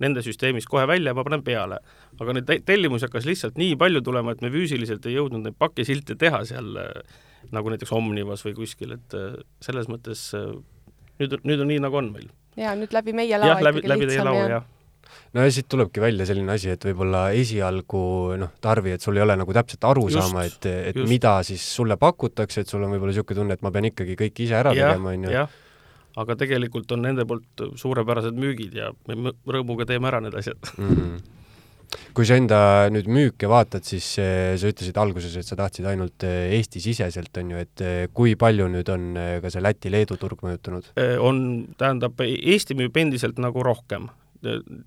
nende 0.00 0.22
süsteemist 0.24 0.68
kohe 0.68 0.86
välja, 0.88 1.14
ma 1.14 1.24
panen 1.24 1.42
peale. 1.44 1.80
aga 2.20 2.32
neid 2.32 2.52
tellimusi 2.64 3.08
hakkas 3.08 3.26
lihtsalt 3.28 3.58
nii 3.60 3.76
palju 3.76 4.00
tulema, 4.00 4.32
et 4.32 4.40
me 4.40 4.52
füüsiliselt 4.52 5.06
ei 5.06 5.18
jõudnud 5.18 5.44
neid 5.44 5.58
pakisilte 5.58 6.16
teha 6.16 6.44
seal 6.44 6.76
äh, 6.76 7.18
nagu 7.52 7.72
näiteks 7.72 7.92
Omnivas 7.92 8.44
või 8.44 8.54
kuskil, 8.54 8.92
et 8.92 9.14
selles 9.64 9.88
mõttes 9.88 10.28
nüüd, 11.20 11.38
nüüd 11.46 11.64
on 11.64 11.72
nii, 11.72 11.80
nagu 11.86 12.00
on 12.00 12.12
meil. 12.16 12.28
jaa, 12.58 12.74
nüüd 12.78 12.92
läbi 12.96 13.16
meie 13.16 13.40
lao 13.40 13.54
jah, 13.54 13.64
läbi, 13.68 13.86
läbi 13.88 14.10
teie 14.10 14.26
lao, 14.26 14.44
jah 14.56 14.68
no 15.34 15.44
ja 15.46 15.54
siit 15.54 15.68
tulebki 15.70 16.02
välja 16.02 16.26
selline 16.28 16.54
asi, 16.54 16.70
et 16.74 16.84
võib-olla 16.90 17.28
esialgu 17.38 18.02
noh, 18.40 18.52
Tarvi, 18.62 18.94
et 18.96 19.04
sul 19.04 19.18
ei 19.18 19.24
ole 19.24 19.36
nagu 19.38 19.54
täpselt 19.54 19.86
aru 19.90 20.06
just, 20.08 20.20
saama, 20.20 20.44
et, 20.48 20.68
et 20.90 21.00
just. 21.00 21.10
mida 21.10 21.36
siis 21.46 21.64
sulle 21.76 21.96
pakutakse, 22.00 22.64
et 22.64 22.70
sul 22.70 22.84
on 22.84 22.94
võib-olla 22.94 23.14
niisugune 23.14 23.42
tunne, 23.42 23.58
et 23.58 23.66
ma 23.66 23.72
pean 23.74 23.90
ikkagi 23.90 24.16
kõik 24.20 24.44
ise 24.46 24.58
ära 24.60 24.74
ja, 24.76 24.92
tegema, 24.92 25.14
onju. 25.14 25.34
jah, 25.34 25.58
aga 26.20 26.38
tegelikult 26.44 26.94
on 26.96 27.04
nende 27.06 27.26
poolt 27.30 27.66
suurepärased 27.80 28.38
müügid 28.38 28.78
ja 28.78 28.90
me 29.10 29.34
rõõmuga 29.46 29.86
teeme 29.88 30.10
ära 30.10 30.22
need 30.24 30.38
asjad 30.40 30.72
mm. 30.76 30.96
-hmm 30.96 31.36
kui 32.14 32.26
sa 32.26 32.36
enda 32.38 32.60
nüüd 32.92 33.08
müüke 33.10 33.48
vaatad, 33.50 33.84
siis 33.86 34.06
eh, 34.22 34.54
sa 34.60 34.70
ütlesid 34.70 34.98
alguses, 35.00 35.34
et 35.38 35.46
sa 35.46 35.58
tahtsid 35.58 35.86
ainult 35.90 36.26
eh, 36.26 36.54
Eesti-siseselt, 36.58 37.32
on 37.42 37.52
ju, 37.54 37.60
et 37.64 37.84
eh, 37.84 38.00
kui 38.14 38.36
palju 38.38 38.68
nüüd 38.70 38.90
on 38.94 39.12
ka 39.42 39.52
see 39.52 39.62
Läti-Leedu 39.64 40.18
turg 40.20 40.42
mõjutanud? 40.46 40.92
on, 41.26 41.44
tähendab, 41.80 42.20
Eesti 42.22 42.76
müüb 42.78 42.98
endiselt 43.02 43.38
nagu 43.42 43.64
rohkem. 43.66 44.08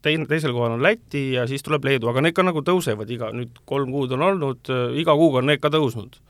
teine, 0.01 0.25
teisel 0.25 0.53
kohal 0.53 0.77
on 0.77 0.83
Läti 0.83 1.33
ja 1.35 1.47
siis 1.47 1.63
tuleb 1.63 1.85
Leedu, 1.85 2.09
aga 2.09 2.23
need 2.23 2.35
ka 2.35 2.45
nagu 2.45 2.63
tõusevad 2.65 3.09
iga, 3.11 3.31
nüüd 3.35 3.63
kolm 3.69 3.91
kuud 3.93 4.15
on 4.15 4.27
olnud, 4.29 4.71
iga 4.97 5.15
kuuga 5.17 5.43
on 5.43 5.51
need 5.51 5.61
ka 5.63 5.71
tõusnud 5.73 6.21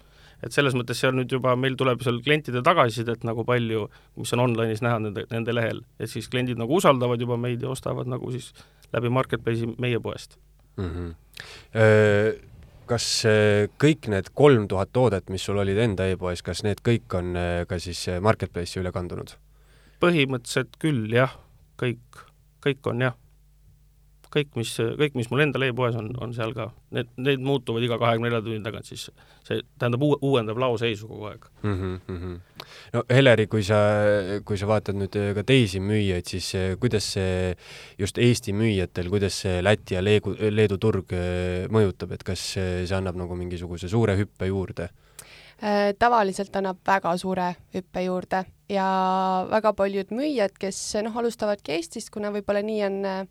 et 0.44 0.51
selles 0.51 0.75
mõttes 0.75 1.00
seal 1.00 1.13
nüüd 1.15 1.32
juba 1.32 1.53
meil 1.56 1.77
tuleb 1.80 2.01
seal 2.03 2.18
klientide 2.24 2.60
tagasisidet 2.68 3.24
nagu 3.24 3.46
palju, 3.48 3.86
mis 4.20 4.34
on 4.36 4.44
online'is 4.44 4.84
näha 4.84 5.00
nende, 5.00 5.24
nende 5.32 5.56
lehel, 5.56 5.80
et 6.03 6.12
siis 6.12 6.27
kliendid 6.27 6.60
nagu 6.60 6.82
usaldavad 6.82 7.22
juba 7.22 7.39
meid 7.39 7.63
ja 7.63 7.72
ostavad 7.72 8.12
nagu 8.12 8.32
siis 8.34 8.51
läbi 8.92 9.13
Marketplace'i 9.13 9.72
meie 9.80 10.03
poest 10.03 10.36
mm. 10.77 10.89
-hmm. 10.89 11.13
kas 12.86 13.08
kõik 13.80 14.08
need 14.12 14.30
kolm 14.34 14.68
tuhat 14.68 14.92
toodet, 14.94 15.30
mis 15.30 15.42
sul 15.44 15.58
olid 15.58 15.77
enda 15.77 16.06
e-poes, 16.12 16.42
kas 16.42 16.63
need 16.63 16.82
kõik 16.84 17.15
on 17.18 17.34
ka 17.68 17.80
siis 17.80 18.06
Marketplace'i 18.22 18.82
üle 18.84 18.92
kandunud? 18.92 19.38
põhimõtteliselt 20.03 20.75
küll 20.84 21.08
jah, 21.13 21.32
kõik, 21.80 22.24
kõik 22.65 22.88
on 22.92 23.06
jah 23.06 23.15
kõik, 24.34 24.50
mis, 24.58 24.72
kõik, 25.00 25.16
mis 25.18 25.30
mul 25.32 25.44
endal 25.46 25.68
e-poes 25.68 25.96
on, 26.00 26.10
on 26.22 26.34
seal 26.36 26.54
ka. 26.58 26.70
Need, 26.96 27.12
need 27.22 27.44
muutuvad 27.46 27.86
iga 27.86 28.00
kahekümne 28.02 28.30
nelja 28.30 28.42
tunni 28.46 28.63
tagant, 28.66 28.88
siis 28.90 29.08
see 29.46 29.62
tähendab, 29.82 30.04
uuendab 30.22 30.60
laoseisu 30.62 31.10
kogu 31.10 31.30
aeg 31.30 31.46
mm. 31.63 32.00
-hmm. 32.08 32.66
no 32.94 33.04
Heleri, 33.10 33.48
kui 33.52 33.63
sa, 33.63 33.80
kui 34.46 34.58
sa 34.58 34.70
vaatad 34.70 34.98
nüüd 34.98 35.18
ka 35.38 35.44
teisi 35.44 35.82
müüjaid, 35.84 36.30
siis 36.30 36.52
kuidas 36.80 37.13
see 37.18 37.54
just 38.00 38.18
Eesti 38.18 38.54
müüjatel, 38.54 39.10
kuidas 39.13 39.42
see 39.46 39.62
Läti 39.63 39.98
ja 39.98 40.04
Leedu, 40.04 40.36
Leedu 40.50 40.78
turg 40.78 41.13
äh, 41.13 41.70
mõjutab, 41.70 42.13
et 42.13 42.24
kas 42.24 42.54
see 42.56 42.96
annab 42.96 43.18
nagu 43.20 43.36
mingisuguse 43.36 43.90
suure 43.90 44.18
hüppe 44.18 44.50
juurde? 44.50 44.90
Äh, 45.63 45.94
tavaliselt 46.00 46.56
annab 46.56 46.82
väga 46.88 47.13
suure 47.18 47.54
hüppe 47.75 48.02
juurde 48.04 48.44
ja 48.70 48.88
väga 49.52 49.74
paljud 49.78 50.10
müüjad, 50.12 50.56
kes 50.60 50.80
noh, 51.06 51.18
alustavadki 51.22 51.78
Eestist, 51.78 52.10
kuna 52.12 52.34
võib-olla 52.34 52.63
nii 52.66 52.82
on 52.88 52.98
äh, 53.06 53.22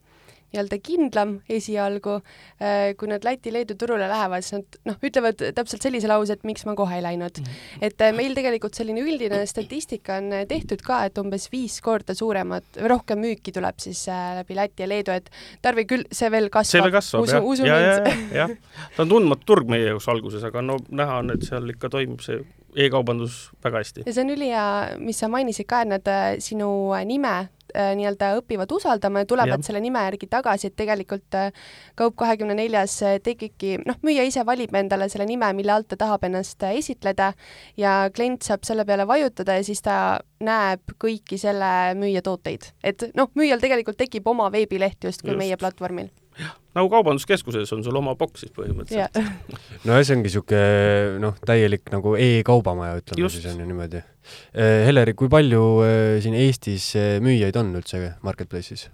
nii-öelda 0.53 0.79
kindlam 0.85 1.35
esialgu, 1.51 2.19
äh, 2.61 2.93
kui 2.99 3.11
nad 3.11 3.25
Läti-Leedu 3.25 3.77
turule 3.81 4.09
lähevad, 4.11 4.45
siis 4.45 4.59
nad 4.59 4.79
noh, 4.89 4.99
ütlevad 5.05 5.41
täpselt 5.57 5.85
sellise 5.85 6.11
lause, 6.11 6.37
et 6.37 6.47
miks 6.49 6.67
ma 6.69 6.77
kohe 6.79 6.99
ei 6.99 7.05
läinud. 7.05 7.41
-hmm. 7.41 7.85
et 7.89 8.01
äh, 8.01 8.15
meil 8.17 8.35
tegelikult 8.37 8.75
selline 8.75 9.01
üldine 9.01 9.45
statistika 9.47 10.19
on 10.21 10.33
äh, 10.33 10.47
tehtud 10.49 10.83
ka, 10.85 11.05
et 11.09 11.19
umbes 11.19 11.49
viis 11.53 11.81
korda 11.81 12.15
suuremat, 12.15 12.65
rohkem 12.89 13.19
müüki 13.19 13.53
tuleb 13.53 13.79
siis 13.79 14.07
läbi 14.09 14.57
Läti 14.57 14.83
ja 14.83 14.89
Leedu, 14.89 15.13
et 15.13 15.31
Tarvi 15.63 15.85
küll, 15.85 16.05
see 16.13 16.31
veel 16.31 16.51
kasvab. 16.51 16.71
see 16.71 16.83
veel 16.83 16.93
kasvab 16.93 17.23
usu, 17.23 17.37
jah, 17.37 17.45
usu 17.45 17.67
ja, 17.67 17.79
ja, 17.81 18.17
jah. 18.33 18.51
ta 18.97 19.03
on 19.03 19.09
tundmatu 19.09 19.47
turg 19.47 19.69
meie 19.69 19.87
jaoks 19.93 20.09
alguses, 20.09 20.45
aga 20.45 20.63
no 20.63 20.77
näha 20.91 21.23
on, 21.23 21.31
et 21.31 21.47
seal 21.47 21.69
ikka 21.69 21.89
toimub 21.89 22.21
see 22.21 22.43
e-kaubandus 22.77 23.51
väga 23.65 23.83
hästi. 23.83 24.05
ja 24.07 24.13
see 24.13 24.25
on 24.25 24.31
ülihea, 24.37 24.67
mis 24.99 25.19
sa 25.19 25.29
mainisid 25.29 25.69
ka, 25.69 25.83
et 25.83 25.89
nad 25.89 26.13
sinu 26.41 26.69
nime 27.09 27.49
nii-öelda 27.75 28.33
õpivad 28.41 28.73
usaldama 28.73 29.23
ja 29.23 29.29
tulevad 29.29 29.61
Jah. 29.61 29.67
selle 29.67 29.81
nime 29.81 30.03
järgi 30.07 30.29
tagasi, 30.31 30.71
et 30.71 30.77
tegelikult 30.77 31.35
äh, 31.39 31.51
Kaup 31.99 32.17
kahekümne 32.21 32.55
neljas 32.57 32.97
äh, 33.03 33.19
tekibki, 33.23 33.77
noh, 33.87 33.99
müüja 34.07 34.25
ise 34.29 34.45
valib 34.47 34.75
endale 34.79 35.09
selle 35.13 35.27
nime, 35.29 35.53
mille 35.57 35.75
alt 35.75 35.91
ta 35.93 35.99
tahab 36.01 36.25
ennast 36.29 36.63
äh, 36.63 36.77
esitleda 36.81 37.33
ja 37.81 37.97
klient 38.15 38.47
saab 38.47 38.67
selle 38.69 38.87
peale 38.89 39.07
vajutada 39.09 39.59
ja 39.59 39.67
siis 39.67 39.83
ta 39.85 39.97
näeb 40.43 40.97
kõiki 41.03 41.39
selle 41.41 41.95
müüja 41.99 42.23
tooteid. 42.23 42.73
et 42.85 43.09
noh, 43.19 43.31
müüjal 43.39 43.63
tegelikult 43.63 44.01
tekib 44.01 44.27
oma 44.27 44.51
veebileht 44.53 45.05
justkui 45.05 45.35
Just. 45.35 45.39
meie 45.39 45.57
platvormil. 45.57 46.11
Nagu 46.73 46.89
kaubanduskeskuses 46.93 47.73
on 47.77 47.85
sul 47.85 47.97
oma 48.01 48.15
boks 48.19 48.47
siis 48.47 48.55
põhimõtteliselt. 48.57 49.19
no 49.87 49.99
ja 49.99 50.07
see 50.07 50.17
ongi 50.17 50.31
niisugune 50.31 51.21
noh, 51.23 51.37
täielik 51.45 51.93
nagu 51.93 52.15
e-kaubamaja, 52.17 53.03
ütleme 53.03 53.27
Just. 53.27 53.39
siis 53.39 53.53
on 53.53 53.61
ju 53.61 53.69
niimoodi. 53.69 54.03
Heleri, 54.87 55.15
kui 55.19 55.31
palju 55.33 55.63
eh, 55.85 56.17
siin 56.25 56.37
Eestis 56.39 56.93
eh, 56.99 57.17
müüjaid 57.25 57.57
on 57.61 57.75
üldse 57.79 58.01
Marketplace'is? 58.25 58.87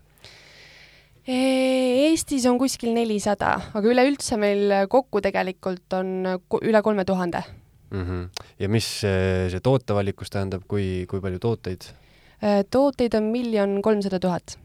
Eestis 1.28 2.46
on 2.48 2.56
kuskil 2.56 2.94
nelisada, 2.96 3.52
aga 3.76 3.90
üleüldse 3.92 4.38
meil 4.40 4.72
kokku 4.88 5.20
tegelikult 5.20 5.98
on 5.98 6.38
üle 6.64 6.82
kolme 6.82 7.04
tuhande. 7.04 7.44
mm. 7.90 8.04
-hmm. 8.04 8.44
ja 8.58 8.68
mis 8.68 9.04
eh, 9.04 9.50
see 9.50 9.60
tootevalikus 9.60 10.30
tähendab, 10.30 10.64
kui, 10.68 11.06
kui 11.08 11.20
palju 11.20 11.38
tooteid? 11.38 11.92
Tooteid 12.70 13.14
on 13.14 13.22
miljon 13.22 13.82
kolmsada 13.82 14.18
tuhat. 14.20 14.58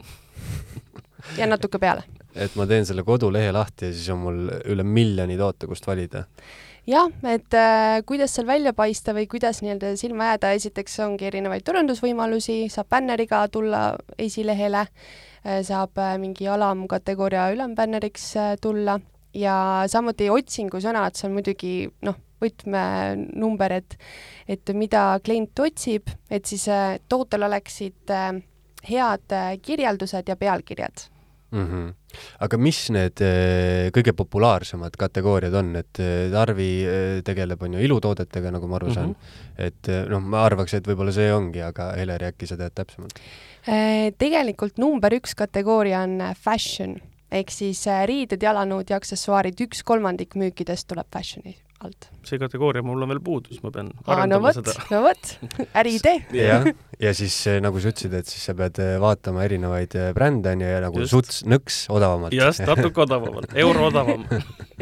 ja 1.38 1.46
natuke 1.46 1.78
peale. 1.78 2.02
Et 2.34 2.54
ma 2.58 2.66
teen 2.66 2.86
selle 2.86 3.04
kodulehe 3.06 3.52
lahti 3.54 3.90
ja 3.90 3.94
siis 3.94 4.10
on 4.14 4.22
mul 4.24 4.44
üle 4.70 4.86
miljoni 4.86 5.38
toote, 5.38 5.68
kust 5.70 5.86
valida. 5.86 6.24
jah, 6.86 7.08
et 7.30 7.54
äh, 7.54 8.00
kuidas 8.06 8.34
seal 8.36 8.46
välja 8.46 8.74
paista 8.76 9.14
või 9.16 9.26
kuidas 9.30 9.62
nii-öelda 9.62 9.94
silma 10.00 10.32
jääda, 10.32 10.52
esiteks 10.58 10.98
ongi 11.06 11.30
erinevaid 11.30 11.64
turundusvõimalusi, 11.64 12.64
saab 12.72 12.90
bänneriga 12.92 13.46
tulla 13.48 13.86
esilehele 14.18 14.84
äh,, 14.84 15.62
saab 15.64 15.98
äh, 15.98 16.16
mingi 16.18 16.48
alamkategooria 16.48 17.50
ülembänneriks 17.56 18.30
äh, 18.36 18.54
tulla 18.60 18.98
ja 19.34 19.56
samuti 19.90 20.28
otsingusõnad, 20.30 21.16
see 21.18 21.28
on 21.28 21.36
muidugi 21.38 21.74
noh, 22.06 22.18
võtmenumber, 22.42 23.78
et 23.80 23.98
et 24.50 24.74
mida 24.76 25.18
klient 25.24 25.60
otsib, 25.64 26.10
et 26.30 26.44
siis 26.44 26.66
äh, 26.68 26.98
tootel 27.08 27.46
oleksid 27.46 28.12
äh, 28.12 28.34
head 28.84 29.32
äh, 29.32 29.54
kirjeldused 29.62 30.28
ja 30.28 30.36
pealkirjad 30.36 31.06
mm. 31.50 31.66
-hmm. 31.66 31.92
Aga 32.44 32.58
mis 32.60 32.80
need 32.94 33.22
eh, 33.24 33.88
kõige 33.94 34.14
populaarsemad 34.16 34.98
kategooriad 35.00 35.56
on, 35.60 35.72
et 35.80 36.02
eh, 36.02 36.26
Tarvi 36.32 36.68
eh, 36.84 37.16
tegeleb, 37.26 37.62
on 37.64 37.78
ju, 37.78 37.84
ilutoodetega, 37.88 38.52
nagu 38.54 38.70
ma 38.70 38.78
aru 38.80 38.92
saan 38.94 39.12
mm. 39.12 39.16
-hmm. 39.16 39.66
et 39.68 39.92
noh, 40.12 40.22
ma 40.22 40.44
arvaks, 40.48 40.74
et 40.74 40.86
võib-olla 40.86 41.14
see 41.14 41.32
ongi, 41.32 41.62
aga 41.64 41.92
Heleri, 41.98 42.30
äkki 42.32 42.48
sa 42.50 42.60
tead 42.60 42.74
täpsemalt? 42.74 43.18
Tegelikult 44.20 44.76
number 44.78 45.14
üks 45.16 45.32
kategooria 45.34 46.02
on 46.04 46.20
fashion 46.36 46.98
ehk 47.32 47.50
siis 47.50 47.86
riided, 48.06 48.42
jalanõud 48.42 48.90
ja 48.90 49.00
aksessuaarid, 49.00 49.58
üks 49.66 49.82
kolmandik 49.82 50.36
müükidest 50.38 50.86
tuleb 50.90 51.08
fashion'i 51.10 51.63
alt. 51.84 52.08
see 52.24 52.40
kategooria 52.40 52.82
mul 52.84 53.04
on 53.04 53.10
veel 53.12 53.20
puudu, 53.24 53.52
siis 53.52 53.62
ma 53.64 53.70
pean 53.74 53.90
aa, 53.92 54.04
no 54.06 54.14
arendama 54.14 54.50
vot 54.50 54.58
seda., 54.60 54.86
no 54.90 55.00
vot, 55.04 55.32
äriidee. 55.80 56.14
jah, 56.40 56.68
ja 57.00 57.14
siis 57.16 57.36
eh, 57.50 57.58
nagu 57.64 57.82
sa 57.82 57.92
ütlesid, 57.92 58.16
et 58.18 58.30
siis 58.30 58.46
sa 58.48 58.56
pead 58.58 58.80
eh, 58.82 58.94
vaatama 59.02 59.44
erinevaid 59.46 59.96
eh, 60.00 60.12
brände, 60.16 60.54
on 60.54 60.64
ju, 60.64 60.70
ja 60.70 60.80
nagu 60.84 61.02
Just. 61.02 61.16
suts 61.16 61.42
nõks 61.48 61.82
odavamalt. 61.92 62.36
just, 62.36 62.64
natuke 62.68 63.04
odavamalt, 63.04 63.52
euro 63.64 63.90
odavam. 63.90 64.24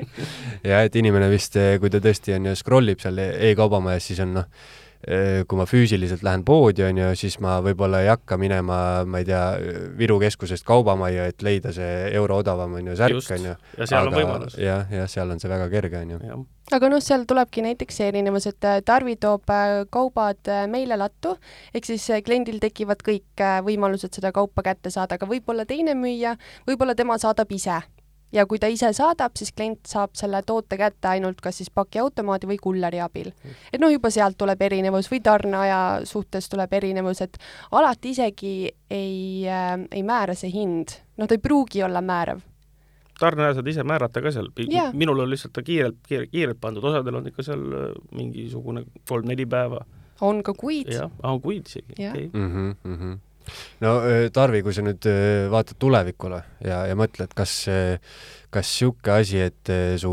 ja 0.71 0.85
et 0.87 0.97
inimene 0.99 1.30
vist, 1.32 1.59
kui 1.82 1.92
ta 1.92 2.02
tõesti 2.04 2.37
on 2.38 2.52
ju 2.52 2.56
scroll 2.59 2.94
ib 2.94 3.02
seal 3.02 3.18
e-kaubamajas, 3.23 4.11
siis 4.11 4.23
on 4.25 4.38
noh, 4.40 4.71
kui 5.02 5.59
ma 5.59 5.64
füüsiliselt 5.66 6.23
lähen 6.23 6.44
poodi, 6.47 6.85
on 6.87 6.99
ju, 7.00 7.11
siis 7.18 7.38
ma 7.42 7.56
võib-olla 7.64 8.02
ei 8.04 8.11
hakka 8.12 8.37
minema, 8.38 8.76
ma 9.09 9.23
ei 9.23 9.26
tea, 9.26 9.42
Viru 9.99 10.18
keskusest 10.23 10.66
kaubamajja, 10.68 11.26
et 11.32 11.42
leida 11.42 11.73
see 11.75 12.11
euro 12.14 12.38
odavam, 12.42 12.76
on 12.78 12.92
ju, 12.92 12.97
särk, 12.99 13.23
on 13.35 13.49
ju. 13.50 13.54
ja 13.80 13.88
seal 13.90 14.11
on 14.11 14.14
võimalus. 14.14 14.59
jah, 14.62 14.87
jah, 14.94 15.09
seal 15.11 15.32
on 15.35 15.42
see 15.42 15.50
väga 15.50 15.66
kerge, 15.73 16.02
on 16.04 16.12
ju. 16.14 16.38
aga 16.78 16.92
noh, 16.92 17.02
seal 17.02 17.26
tulebki 17.28 17.64
näiteks 17.66 17.99
see 17.99 18.11
erinevus, 18.12 18.47
et 18.52 18.68
äh, 18.68 18.78
Tarvi 18.87 19.16
toob 19.23 19.50
äh, 19.50 19.82
kaubad 19.90 20.52
äh, 20.52 20.68
meile 20.71 20.99
lattu, 21.00 21.35
ehk 21.75 21.90
siis 21.90 22.06
äh, 22.14 22.23
kliendil 22.23 22.62
tekivad 22.62 23.02
kõik 23.02 23.42
äh, 23.42 23.59
võimalused 23.66 24.14
seda 24.14 24.30
kaupa 24.35 24.62
kätte 24.71 24.95
saada, 24.95 25.19
aga 25.19 25.26
võib-olla 25.30 25.67
teine 25.67 25.99
müüja, 25.99 26.36
võib-olla 26.69 26.95
tema 26.99 27.19
saadab 27.19 27.50
ise 27.58 27.82
ja 28.32 28.47
kui 28.49 28.60
ta 28.60 28.68
ise 28.73 28.92
saadab, 28.97 29.34
siis 29.38 29.52
klient 29.56 29.88
saab 29.88 30.14
selle 30.18 30.42
toote 30.47 30.78
kätte 30.80 31.10
ainult 31.12 31.40
kas 31.45 31.60
siis 31.60 31.71
pakiautomaadi 31.75 32.49
või 32.50 32.58
kulleri 32.62 33.02
abil. 33.04 33.32
et 33.73 33.80
noh, 33.80 33.92
juba 33.92 34.10
sealt 34.10 34.38
tuleb 34.38 34.62
erinevus 34.62 35.10
või 35.12 35.21
tarneaja 35.25 35.80
suhtes 36.08 36.49
tuleb 36.52 36.73
erinevus, 36.73 37.21
et 37.25 37.38
alati 37.73 38.14
isegi 38.16 38.54
ei 38.90 39.45
äh,, 39.49 39.76
ei 39.90 40.02
määra 40.02 40.36
see 40.38 40.52
hind, 40.52 40.97
noh, 41.16 41.28
ta 41.28 41.36
ei 41.36 41.42
pruugi 41.42 41.82
olla 41.82 42.02
määrav. 42.02 42.42
tarneaja 43.21 43.58
saad 43.58 43.68
ise 43.68 43.84
määrata 43.86 44.23
ka 44.23 44.32
seal 44.34 44.49
Jaa., 44.68 44.92
minul 44.92 45.21
on 45.25 45.30
lihtsalt 45.30 45.52
ta 45.52 45.62
kiirelt, 45.62 46.00
kiirelt, 46.08 46.30
kiirelt 46.30 46.60
pandud, 46.60 46.84
osadel 46.84 47.21
on 47.21 47.26
ikka 47.28 47.42
seal 47.47 47.66
äh, 47.73 47.90
mingisugune 48.16 48.84
kolm-neli 49.08 49.47
päeva. 49.47 49.84
on 50.21 50.42
ka 50.42 50.54
kuid. 50.54 50.92
jah, 50.92 51.10
aa 51.23 51.38
kuid 51.38 51.68
isegi, 51.68 51.92
okei. 51.99 52.30
No 53.84 53.97
Tarvi, 54.32 54.62
kui 54.62 54.75
sa 54.76 54.84
nüüd 54.84 55.08
vaatad 55.52 55.78
tulevikule 55.82 56.43
ja, 56.65 56.84
ja 56.91 56.97
mõtled, 56.99 57.32
kas, 57.36 57.67
kas 58.52 58.71
niisugune 58.73 59.15
asi, 59.17 59.41
et 59.43 59.71
su 60.00 60.12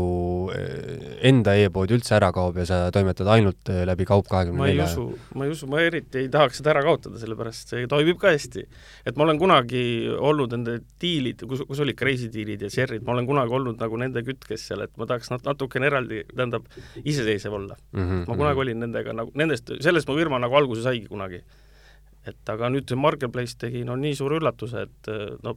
enda 1.26 1.54
e-pood 1.60 1.92
üldse 1.94 2.14
ära 2.16 2.30
kaob 2.34 2.58
ja 2.60 2.66
sa 2.68 2.78
toimetad 2.94 3.28
ainult 3.30 3.70
läbi 3.88 4.06
Kaup 4.08 4.28
kahekümne 4.30 4.58
ma 4.58 4.68
ei 4.70 4.80
usu, 4.80 5.06
ma 5.36 5.46
ei 5.46 5.54
usu, 5.54 5.68
ma 5.70 5.82
eriti 5.84 6.24
ei 6.24 6.30
tahaks 6.32 6.60
seda 6.60 6.72
ära 6.74 6.82
kaotada, 6.86 7.20
sellepärast 7.20 7.74
see 7.74 7.86
toimib 7.90 8.18
ka 8.20 8.32
hästi. 8.34 8.64
et 9.06 9.16
ma 9.16 9.26
olen 9.26 9.40
kunagi 9.40 9.82
olnud 10.16 10.56
nende 10.56 10.78
diilid, 11.02 11.44
kus, 11.48 11.64
kus 11.68 11.82
olid 11.84 11.98
ka 11.98 12.08
reisidiilid 12.08 12.64
ja 12.66 12.70
Cherry'd, 12.72 13.04
ma 13.06 13.14
olen 13.14 13.28
kunagi 13.28 13.56
olnud 13.60 13.80
nagu 13.80 14.00
nende 14.00 14.24
kütkes 14.26 14.66
seal, 14.70 14.84
et 14.86 14.92
ma 15.00 15.08
tahaks 15.10 15.32
nat-, 15.32 15.46
natukene 15.46 15.90
eraldi, 15.90 16.22
tähendab, 16.34 16.68
iseseisev 17.04 17.56
olla. 17.60 17.76
mm. 17.92 18.00
-hmm. 18.00 18.28
ma 18.28 18.36
kunagi 18.36 18.64
olin 18.64 18.80
nendega 18.86 19.16
nagu, 19.16 19.32
nendest, 19.34 19.72
sellest 19.80 20.08
mu 20.08 20.16
firma 20.18 20.38
nagu 20.38 20.56
alguse 20.56 20.82
saigi 20.82 21.06
kunagi. 21.08 21.42
Et 22.28 22.52
aga 22.52 22.68
nüüd 22.72 22.88
see 22.90 23.00
Marketplace 23.00 23.56
tegi 23.60 23.84
no 23.86 23.96
nii 23.96 24.16
suure 24.18 24.40
üllatuse, 24.40 24.86
et 24.88 25.12
äh, 25.12 25.26
no 25.44 25.56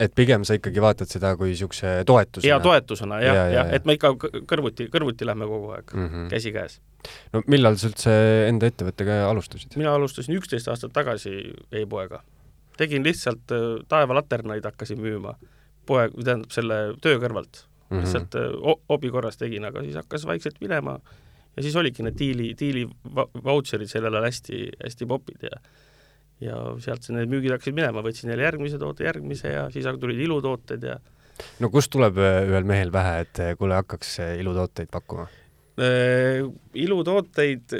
et 0.00 0.14
pigem 0.16 0.44
sa 0.48 0.56
ikkagi 0.56 0.80
vaatad 0.82 1.10
seda 1.10 1.34
kui 1.36 1.52
niisuguse 1.52 1.94
toetusena? 2.08 2.48
hea 2.48 2.60
toetusena 2.64 3.20
jah, 3.20 3.34
Ja, 3.36 3.44
jah 3.44 3.52
ja, 3.52 3.64
ja, 3.68 3.76
et 3.76 3.88
me 3.88 3.96
ikka 3.98 4.14
kõ- 4.20 4.44
kõrvuti, 4.48 4.88
kõrvuti 4.92 5.28
lähme 5.28 5.48
kogu 5.48 5.72
aeg 5.76 5.92
mm, 5.92 6.00
mm. 6.00 6.12
-hmm. 6.12 6.28
käsikäes. 6.32 6.78
no 7.32 7.42
millal 7.46 7.76
sa 7.80 7.90
üldse 7.90 8.14
enda 8.48 8.70
ettevõttega 8.72 9.18
alustasid? 9.28 9.76
mina 9.76 9.94
alustasin 9.94 10.36
üksteist 10.38 10.68
aastat 10.68 10.92
tagasi 10.92 11.52
e-poega. 11.72 12.22
tegin 12.76 13.04
lihtsalt 13.04 13.52
äh, 13.52 13.84
taevalaternaid 13.88 14.64
hakkasin 14.64 15.00
müüma 15.00 15.36
poe, 15.86 16.08
tähendab 16.24 16.50
selle 16.50 16.94
töö 17.02 17.18
kõrvalt 17.18 17.64
mm. 17.64 17.96
-hmm. 17.96 18.00
lihtsalt 18.00 18.34
äh, 18.34 18.78
hobi 18.88 19.10
korras 19.10 19.36
tegin, 19.36 19.64
aga 19.64 19.82
siis 19.82 19.96
hakkas 20.00 20.26
vaikselt 20.26 20.60
minema 20.60 21.00
ja 21.56 21.62
siis 21.64 21.76
olidki 21.76 22.04
need 22.06 22.18
diili, 22.18 22.50
diili 22.58 22.84
va- 23.16 23.28
vautšerid 23.44 23.90
sellel 23.90 24.14
ajal 24.16 24.28
hästi, 24.30 24.60
hästi 24.84 25.08
popid 25.10 25.48
ja 25.48 25.58
ja 26.42 26.56
sealt 26.82 27.06
need 27.14 27.30
müügid 27.30 27.54
hakkasid 27.54 27.76
minema, 27.76 28.02
võtsin 28.02 28.32
jälle 28.32 28.42
järgmise 28.42 28.78
toote, 28.82 29.04
järgmise 29.06 29.52
ja 29.52 29.66
siis 29.70 29.86
tulid 30.00 30.18
ilutooted 30.24 30.82
ja 30.88 30.96
no 31.62 31.70
kust 31.70 31.92
tuleb 31.94 32.18
öö, 32.18 32.40
ühel 32.50 32.66
mehel 32.66 32.90
pähe, 32.94 33.20
et 33.26 33.38
öö, 33.38 33.56
kuule, 33.60 33.76
hakkaks 33.78 34.16
öö, 34.24 34.34
ilutooteid 34.42 34.90
pakkuma? 34.92 35.28
äh, 35.78 36.42
ilutooteid, 36.74 37.76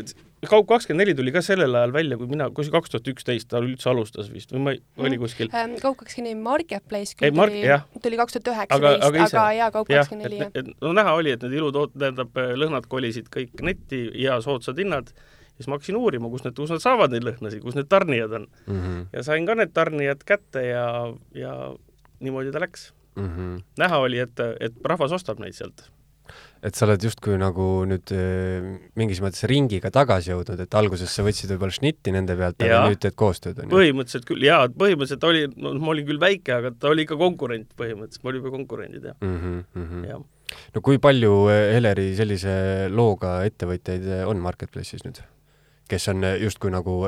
Kaup 0.50 0.66
kakskümmend 0.66 1.04
neli 1.04 1.14
tuli 1.14 1.30
ka 1.34 1.38
sellel 1.44 1.76
ajal 1.78 1.92
välja, 1.94 2.16
kui 2.18 2.26
mina, 2.26 2.48
kui 2.50 2.66
see 2.66 2.72
kaks 2.74 2.90
tuhat 2.90 3.08
üksteist 3.12 3.46
ta 3.52 3.60
üldse 3.62 3.90
alustas 3.92 4.30
vist 4.32 4.50
või 4.54 4.62
ma 4.64 4.72
ei, 4.74 4.80
oli 4.98 5.18
kuskil 5.22 5.50
Ähm, 5.54 5.76
Kaup 5.82 6.00
kakskümmend 6.00 6.32
neli 6.32 6.42
Marketplace 6.42 7.14
Ei, 7.14 7.30
küll 7.30 7.38
Mark- 7.38 7.54
tuli 7.54 8.02
tuli 8.08 8.18
kaks 8.18 8.38
tuhat 8.38 8.72
Aga- 8.74 8.94
üheksateist, 8.96 9.36
aga 9.36 9.44
aga 9.44 9.52
jaa, 9.58 9.68
Kaup 9.76 9.92
kakskümmend 9.92 10.26
neli, 10.26 10.40
jah 10.42 10.72
no 10.82 10.94
näha 10.98 11.14
oli, 11.20 11.36
et 11.36 11.46
need 11.46 11.54
ilutoot-, 11.60 11.94
tähendab 11.94 12.42
lõhnad 12.58 12.90
kolisid 12.90 13.30
kõik 13.30 13.62
netti 13.62 14.02
ja 14.18 14.40
soodsad 14.42 14.82
hinnad, 14.82 15.14
siis 15.54 15.70
ma 15.70 15.78
hakkasin 15.78 16.00
uurima, 16.00 16.30
kus 16.32 16.42
need, 16.46 16.58
kus 16.58 16.74
nad 16.74 16.82
saavad 16.82 17.14
neid 17.14 17.28
lõhnasid, 17.28 17.62
kus 17.62 17.78
need 17.78 17.90
tarnijad 17.92 18.34
on 18.40 18.48
mm. 18.66 18.82
-hmm. 18.82 19.06
ja 19.12 19.22
sain 19.22 19.46
ka 19.46 19.54
need 19.62 19.70
tarnijad 19.78 20.26
kätte 20.26 20.66
ja, 20.66 20.86
ja 21.38 21.54
niimoodi 22.18 22.50
ta 22.50 22.60
läks. 22.60 22.92
Mm 23.14 23.28
-hmm. 23.28 23.62
näha 23.78 23.98
oli, 23.98 24.18
et, 24.18 24.40
et 24.60 24.72
rahvas 24.84 25.12
ostab 25.12 25.38
neid 25.38 25.52
sealt. 25.54 25.90
Et 26.62 26.78
sa 26.78 26.86
oled 26.86 27.02
justkui 27.02 27.34
nagu 27.40 27.66
nüüd 27.90 28.12
öö, 28.14 28.74
mingis 28.98 29.20
mõttes 29.24 29.42
ringiga 29.50 29.90
tagasi 29.94 30.30
jõudnud, 30.30 30.60
et 30.62 30.76
alguses 30.78 31.10
sa 31.10 31.24
võtsid 31.26 31.50
võib-olla 31.50 31.74
šnitti 31.74 32.14
nende 32.14 32.36
pealt, 32.38 32.62
aga 32.62 32.84
nüüd 32.86 33.00
teed 33.02 33.16
koostööd, 33.18 33.58
on 33.58 33.66
ju? 33.66 33.74
põhimõtteliselt 33.74 34.28
küll, 34.28 34.46
jaa, 34.46 34.68
põhimõtteliselt 34.70 35.26
oli, 35.26 35.48
no 35.56 35.74
ma 35.82 35.90
olin 35.94 36.06
küll 36.06 36.22
väike, 36.22 36.54
aga 36.60 36.70
ta 36.78 36.92
oli 36.92 37.06
ikka 37.06 37.18
konkurent 37.20 37.74
põhimõtteliselt, 37.78 38.22
me 38.22 38.32
olime 38.34 38.54
konkurendid 38.54 39.10
jah, 39.10 39.18
mm. 39.18 39.40
-hmm, 39.40 39.64
mm 39.74 39.88
-hmm. 39.88 40.06
jah. 40.12 40.62
no 40.76 40.84
kui 40.86 41.02
palju 41.02 41.34
eh, 41.50 41.64
Heleri 41.74 42.12
sellise 42.18 42.54
looga 42.94 43.40
ettevõtjaid 43.48 44.06
eh, 44.20 44.24
on 44.28 44.38
Marketplace'is 44.46 45.02
nüüd, 45.08 45.18
kes 45.90 46.08
on 46.14 46.22
justkui 46.38 46.70
nagu 46.70 47.02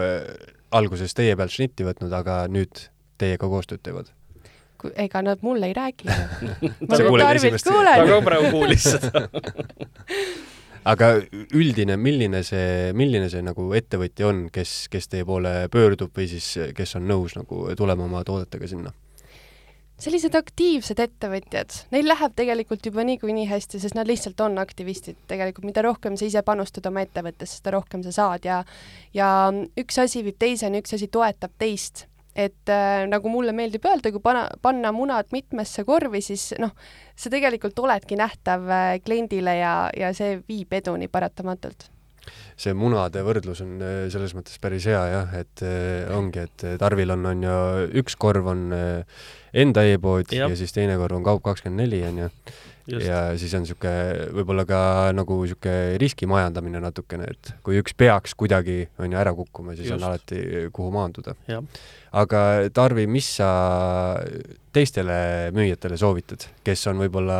alguses 0.74 1.14
teie 1.14 1.36
pealt 1.38 1.54
šnitti 1.54 1.86
võtnud, 1.86 2.12
aga 2.12 2.44
nüüd 2.50 2.88
teiega 3.22 3.46
koostööd 3.46 3.86
teevad? 3.86 4.10
Ega 4.96 5.22
nad 5.22 5.42
mulle 5.42 5.70
ei 5.70 5.76
räägi. 5.76 6.08
esimest- 7.38 7.70
ta 7.70 8.06
ka 8.08 8.20
praegu 8.28 8.50
kuulis 8.54 8.88
seda. 8.96 9.24
aga 10.92 11.14
üldine, 11.56 11.96
milline 11.96 12.42
see, 12.46 12.92
milline 12.96 13.30
see 13.32 13.44
nagu 13.44 13.70
ettevõtja 13.76 14.28
on, 14.28 14.44
kes, 14.52 14.84
kes 14.92 15.08
teie 15.12 15.24
poole 15.28 15.54
pöördub 15.72 16.12
või 16.16 16.28
siis 16.30 16.50
kes 16.76 16.96
on 17.00 17.08
nõus 17.08 17.38
nagu 17.38 17.66
tulema 17.78 18.04
oma 18.08 18.24
toodetega 18.26 18.68
sinna? 18.70 18.92
sellised 20.04 20.34
aktiivsed 20.34 20.98
ettevõtjad, 20.98 21.76
neil 21.94 22.08
läheb 22.10 22.32
tegelikult 22.36 22.82
juba 22.88 23.04
niikuinii 23.06 23.46
hästi, 23.46 23.78
sest 23.80 23.94
nad 23.94 24.08
lihtsalt 24.10 24.40
on 24.42 24.58
aktivistid. 24.58 25.16
tegelikult 25.30 25.68
mida 25.68 25.84
rohkem 25.86 26.18
sa 26.18 26.26
ise 26.26 26.42
panustad 26.42 26.86
oma 26.90 27.04
ettevõttesse, 27.06 27.60
seda 27.60 27.76
rohkem 27.76 28.02
sa 28.02 28.12
saad 28.12 28.44
ja 28.44 28.64
ja 29.14 29.28
üks 29.80 30.00
asi 30.02 30.24
viib 30.26 30.36
teiseni, 30.42 30.82
üks 30.82 30.96
asi 30.98 31.06
toetab 31.06 31.54
teist 31.62 32.08
et 32.34 32.70
äh, 32.72 33.04
nagu 33.10 33.30
mulle 33.30 33.54
meeldib 33.56 33.86
öelda, 33.86 34.12
kui 34.12 34.22
pana, 34.22 34.46
panna 34.62 34.92
munad 34.94 35.30
mitmesse 35.34 35.84
korvi, 35.86 36.22
siis 36.24 36.52
noh, 36.62 36.74
sa 37.16 37.32
tegelikult 37.32 37.78
oledki 37.78 38.18
nähtav 38.20 38.68
äh, 38.68 38.92
kliendile 39.04 39.58
ja, 39.60 39.74
ja 39.96 40.12
see 40.16 40.38
viib 40.48 40.74
eduni 40.74 41.08
paratamatult 41.08 41.90
see 42.56 42.74
munade 42.76 43.22
võrdlus 43.26 43.62
on 43.64 43.78
äh, 43.82 43.96
selles 44.12 44.34
mõttes 44.36 44.60
päris 44.62 44.86
hea 44.88 45.00
jah, 45.10 45.32
et 45.38 45.64
äh, 45.66 46.10
ongi, 46.14 46.44
et 46.46 46.66
Tarvil 46.80 47.14
on, 47.14 47.24
on 47.30 47.42
ju 47.46 47.56
üks 48.00 48.16
korv 48.20 48.52
on 48.52 48.68
äh, 48.74 49.24
enda 49.64 49.84
e-pood 49.88 50.32
ja. 50.34 50.48
ja 50.50 50.58
siis 50.58 50.74
teine 50.74 50.96
korv 51.00 51.18
on 51.18 51.26
Kaup24 51.26 52.06
on 52.10 52.22
ju 52.24 52.30
Just. 52.84 53.06
ja 53.06 53.18
siis 53.40 53.54
on 53.56 53.62
niisugune 53.64 54.28
võib-olla 54.36 54.66
ka 54.68 54.78
nagu 55.16 55.38
niisugune 55.40 55.96
riskimajandamine 56.02 56.82
natukene, 56.84 57.30
et 57.32 57.54
kui 57.64 57.78
üks 57.80 57.96
peaks 57.96 58.36
kuidagi, 58.36 58.82
on 59.00 59.08
ju, 59.08 59.20
ära 59.20 59.32
kukkuma, 59.36 59.72
siis 59.72 59.88
Just. 59.88 59.96
on 59.96 60.10
alati, 60.10 60.40
kuhu 60.74 60.92
maanduda. 60.92 61.32
Aga 62.14 62.40
Tarvi, 62.74 63.06
mis 63.10 63.26
sa 63.38 63.48
teistele 64.74 65.50
müüjatele 65.54 65.96
soovitad, 65.98 66.46
kes 66.66 66.86
on 66.90 67.00
võib-olla 67.02 67.38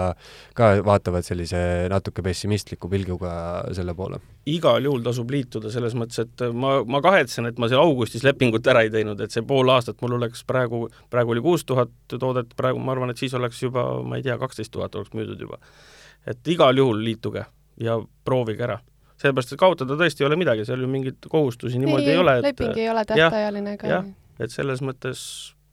ka 0.56 0.70
vaatavad 0.86 1.26
sellise 1.26 1.58
natuke 1.90 2.22
pessimistliku 2.26 2.90
pilguga 2.90 3.34
selle 3.76 3.94
poole? 3.94 4.20
igal 4.50 4.84
juhul 4.84 5.00
tasub 5.00 5.30
liituda, 5.32 5.70
selles 5.72 5.94
mõttes, 5.96 6.20
et 6.20 6.42
ma, 6.52 6.76
ma 6.84 7.00
kahetsen, 7.04 7.48
et 7.48 7.60
ma 7.60 7.68
seal 7.70 7.80
augustis 7.80 8.26
lepingut 8.26 8.66
ära 8.68 8.82
ei 8.84 8.90
teinud, 8.92 9.20
et 9.24 9.32
see 9.32 9.44
pool 9.46 9.70
aastat 9.72 10.02
mul 10.04 10.18
oleks 10.18 10.42
praegu, 10.44 10.84
praegu 11.10 11.32
oli 11.32 11.44
kuus 11.44 11.64
tuhat 11.64 11.92
toodet, 12.12 12.52
praegu 12.58 12.82
ma 12.82 12.92
arvan, 12.92 13.14
et 13.14 13.20
siis 13.20 13.34
oleks 13.38 13.62
juba, 13.62 13.86
ma 14.04 14.18
ei 14.20 14.26
tea, 14.26 14.36
kaksteist 14.40 14.72
tuhat 14.74 14.98
oleks 15.00 15.14
müüdud 15.16 15.40
juba. 15.40 15.60
et 16.26 16.48
igal 16.48 16.76
juhul 16.76 17.00
liituge 17.04 17.46
ja 17.80 17.96
proovige 18.24 18.66
ära 18.68 18.78
sellepärast, 19.20 19.54
et 19.54 19.60
kaotada 19.60 19.96
tõesti 19.96 20.24
ei 20.24 20.28
ole 20.28 20.36
midagi, 20.36 20.66
seal 20.68 20.82
ju 20.82 20.90
mingeid 20.90 21.30
kohustusi 21.30 21.80
niimoodi 21.80 22.10
ei, 22.10 22.16
ei 22.16 22.20
ole. 22.20 22.36
leping 22.44 22.76
ei 22.76 22.90
ole 22.90 23.04
tähtajaline 23.08 23.76
ka. 23.80 24.02
Et 24.40 24.50
selles 24.50 24.82
mõttes 24.82 25.20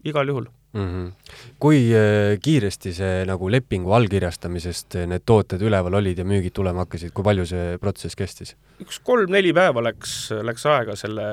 igal 0.06 0.28
juhul 0.28 0.48
mm. 0.74 0.88
-hmm. 0.88 1.12
kui 1.60 1.80
äh, 1.96 2.38
kiiresti 2.44 2.94
see 2.94 3.26
nagu 3.26 3.50
lepingu 3.52 3.94
allkirjastamisest 3.94 4.96
äh, 4.96 5.08
need 5.08 5.26
tooted 5.26 5.62
üleval 5.62 6.00
olid 6.00 6.18
ja 6.18 6.26
müügid 6.26 6.54
tulema 6.54 6.86
hakkasid, 6.86 7.14
kui 7.14 7.24
palju 7.24 7.46
see 7.46 7.78
protsess 7.82 8.16
kestis? 8.16 8.56
üks 8.82 9.02
kolm-neli 9.04 9.54
päeva 9.54 9.84
läks, 9.84 10.32
läks 10.42 10.66
aega 10.66 10.96
selle, 10.96 11.28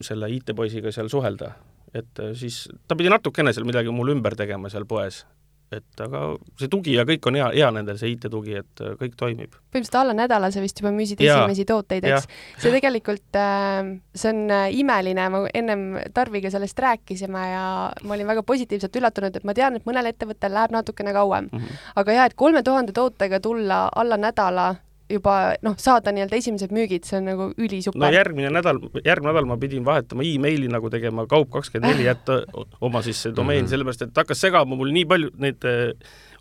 selle 0.00 0.30
IT-poisiga 0.36 0.92
seal 0.92 1.08
suhelda, 1.08 1.52
et 1.94 2.22
äh, 2.22 2.32
siis 2.34 2.68
ta 2.88 2.96
pidi 2.96 3.12
natukene 3.12 3.52
seal 3.52 3.68
midagi 3.68 3.92
mul 3.92 4.14
ümber 4.16 4.36
tegema 4.36 4.70
seal 4.72 4.86
poes, 4.86 5.24
et 5.74 6.02
aga 6.02 6.22
see 6.58 6.68
tugi 6.70 6.96
ja 6.96 7.04
kõik 7.06 7.26
on 7.30 7.38
hea, 7.38 7.46
hea 7.54 7.68
nendel, 7.74 7.98
see 8.00 8.10
IT-tugi, 8.14 8.56
et 8.58 8.82
äh, 8.82 8.96
kõik 8.98 9.14
toimib. 9.18 9.54
põhimõtteliselt 9.54 9.98
alla 10.00 10.16
nädala 10.18 10.50
sa 10.50 10.62
vist 10.64 10.82
juba 10.82 10.92
müüsid 10.94 11.22
ja, 11.22 11.38
esimesi 11.38 11.66
tooteid, 11.68 12.06
eks? 12.10 12.26
see 12.58 12.74
tegelikult 12.74 13.38
äh,, 13.38 13.94
see 14.14 14.32
on 14.32 14.42
äh, 14.56 14.66
imeline, 14.80 15.28
ma 15.30 15.44
ennem 15.54 15.86
Tarviga 16.16 16.50
sellest 16.52 16.78
rääkisime 16.82 17.46
ja 17.52 17.64
ma 18.02 18.16
olin 18.16 18.30
väga 18.32 18.44
positiivselt 18.46 19.00
üllatunud, 19.00 19.38
et 19.38 19.46
ma 19.46 19.54
tean, 19.56 19.78
et 19.78 19.86
mõnel 19.86 20.10
ettevõttel 20.10 20.54
läheb 20.58 20.74
natukene 20.74 21.14
kauem 21.16 21.50
mm. 21.52 21.58
-hmm. 21.58 21.82
aga 22.02 22.18
jah, 22.18 22.30
et 22.30 22.38
kolme 22.38 22.62
tuhande 22.66 22.96
tootega 22.96 23.40
tulla 23.40 23.86
alla 23.94 24.18
nädala 24.18 24.72
juba 25.10 25.36
noh, 25.66 25.76
saada 25.80 26.12
nii-öelda 26.14 26.38
esimesed 26.40 26.74
müügid, 26.74 27.06
see 27.08 27.18
on 27.20 27.28
nagu 27.30 27.48
ülisuper. 27.58 28.00
no 28.02 28.10
järgmine 28.14 28.50
nädal, 28.54 28.80
järgmine 29.04 29.32
nädal 29.32 29.48
ma 29.50 29.58
pidin 29.60 29.84
vahetama 29.86 30.26
emaili 30.26 30.68
nagu 30.72 30.90
tegema 30.92 31.26
Kaup24 31.30 32.06
jätta 32.10 32.40
oma 32.80 33.02
siis 33.06 33.22
see 33.22 33.34
domeen 33.36 33.60
mm, 33.60 33.66
-hmm. 33.66 33.70
sellepärast 33.70 34.06
et 34.08 34.22
hakkas 34.22 34.40
segama 34.46 34.76
mul 34.76 34.92
nii 34.94 35.06
palju 35.10 35.32
neid 35.38 35.66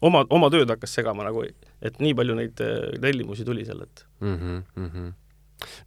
oma, 0.02 0.26
oma 0.30 0.52
tööd 0.54 0.70
hakkas 0.70 0.94
segama 1.00 1.26
nagu, 1.28 1.46
et 1.82 2.00
nii 2.00 2.14
palju 2.16 2.36
neid 2.36 2.68
tellimusi 3.02 3.46
tuli 3.48 3.66
seal, 3.66 3.82
et 3.88 4.06
mm. 4.20 4.36
-hmm, 4.36 4.62
mm 4.76 4.92
-hmm 4.94 5.18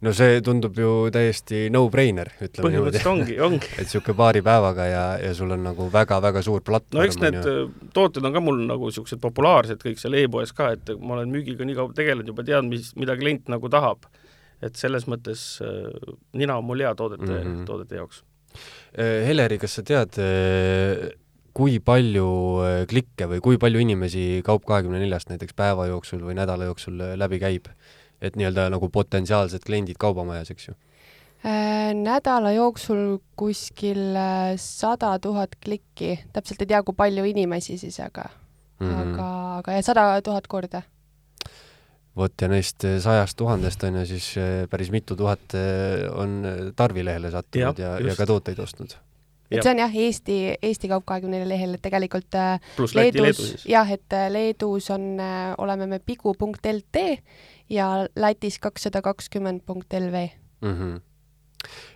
no 0.05 0.13
see 0.15 0.41
tundub 0.45 0.77
ju 0.77 0.89
täiesti 1.13 1.65
no-brainer, 1.73 2.29
ütleme 2.43 2.71
niimoodi. 2.75 3.01
ongi, 3.09 3.37
ongi. 3.43 3.69
et 3.77 3.87
niisugune 3.87 4.17
paari 4.19 4.43
päevaga 4.45 4.87
ja, 4.89 5.05
ja 5.21 5.31
sul 5.37 5.53
on 5.55 5.63
nagu 5.67 5.87
väga-väga 5.93 6.43
suur 6.45 6.63
platvorm. 6.65 6.99
no 6.99 7.07
eks 7.07 7.19
need 7.21 7.39
ju... 7.39 7.55
Äh, 7.63 7.87
tooted 7.95 8.25
on 8.25 8.35
ka 8.35 8.43
mul 8.43 8.61
nagu 8.69 8.89
niisugused 8.89 9.21
populaarsed 9.23 9.81
kõik 9.83 10.01
seal 10.01 10.17
e-poes 10.19 10.53
ka, 10.55 10.73
et 10.77 10.93
ma 10.99 11.17
olen 11.17 11.33
müügiga 11.33 11.67
nii 11.67 11.79
kaua 11.79 11.95
tegelenud, 11.97 12.29
juba 12.33 12.45
tean, 12.47 12.69
mis, 12.71 12.93
mida 12.99 13.17
klient 13.19 13.49
nagu 13.53 13.71
tahab. 13.73 14.09
et 14.63 14.77
selles 14.79 15.03
mõttes 15.11 15.41
äh, 15.65 16.13
nina 16.39 16.55
on 16.61 16.63
mul 16.69 16.79
hea 16.79 16.93
toodete 16.95 17.25
mm, 17.27 17.41
-hmm. 17.49 17.65
toodete 17.67 17.99
jaoks. 17.99 18.23
Äh, 18.93 19.25
Heleri, 19.27 19.57
kas 19.59 19.75
sa 19.79 19.83
tead, 19.83 20.19
kui 21.53 21.79
palju 21.79 22.29
klikke 22.89 23.27
või 23.29 23.41
kui 23.41 23.57
palju 23.61 23.81
inimesi 23.81 24.41
Kaup24-st 24.45 25.33
näiteks 25.33 25.53
päeva 25.53 25.85
jooksul 25.87 26.23
või 26.25 26.37
nädala 26.37 26.69
jooksul 26.69 27.01
läbi 27.17 27.39
käib? 27.39 27.67
Et 28.23 28.39
nii-öelda 28.39 28.69
nagu 28.71 28.89
potentsiaalsed 28.89 29.65
kliendid 29.67 29.99
kaubamajas, 30.01 30.51
eks 30.53 30.69
ju? 30.69 30.75
Äh, 31.43 31.91
nädala 31.91 32.53
jooksul 32.55 33.17
kuskil 33.35 34.15
äh, 34.15 34.53
sada 34.55 35.17
tuhat 35.19 35.57
klikki, 35.59 36.15
täpselt 36.31 36.63
ei 36.63 36.69
tea, 36.71 36.79
kui 36.87 36.95
palju 36.95 37.25
inimesi 37.27 37.75
siis, 37.81 37.99
aga 37.99 38.29
mm, 38.79 38.87
-hmm. 38.87 39.01
aga, 39.01 39.27
aga 39.57 39.75
jah, 39.75 39.83
sada 39.83 40.21
tuhat 40.23 40.47
korda. 40.47 40.81
vot 42.15 42.41
ja 42.41 42.47
neist 42.47 42.85
sajast 42.99 43.37
tuhandest 43.37 43.83
on 43.83 43.95
ju 43.95 44.05
siis 44.05 44.37
äh, 44.37 44.69
päris 44.69 44.91
mitu 44.91 45.15
tuhat 45.15 45.55
on 46.15 46.43
Tarvilehele 46.75 47.31
sattunud 47.31 47.79
ja, 47.79 47.99
ja, 47.99 48.07
ja 48.07 48.15
ka 48.15 48.25
tooteid 48.25 48.59
ostnud 48.59 48.95
et 49.51 49.63
see 49.63 49.71
on 49.71 49.79
jah, 49.79 49.95
Eesti, 49.95 50.55
Eesti 50.61 50.87
Kaup24 50.87 51.47
lehel, 51.47 51.73
et 51.73 51.81
tegelikult 51.81 52.37
Plus 52.75 52.95
Leedus, 52.95 53.65
jah, 53.67 53.91
et 53.91 54.15
Leedus 54.29 54.89
on, 54.89 55.19
oleme 55.57 55.87
me 55.87 55.99
pigu.lt 55.99 57.03
ja 57.69 58.07
Lätis 58.15 58.59
kakssada 58.59 59.01
kakskümmend 59.01 59.65
punkt 59.65 59.93
LV 59.93 60.27
mm. 60.61 60.77
-hmm 60.77 61.01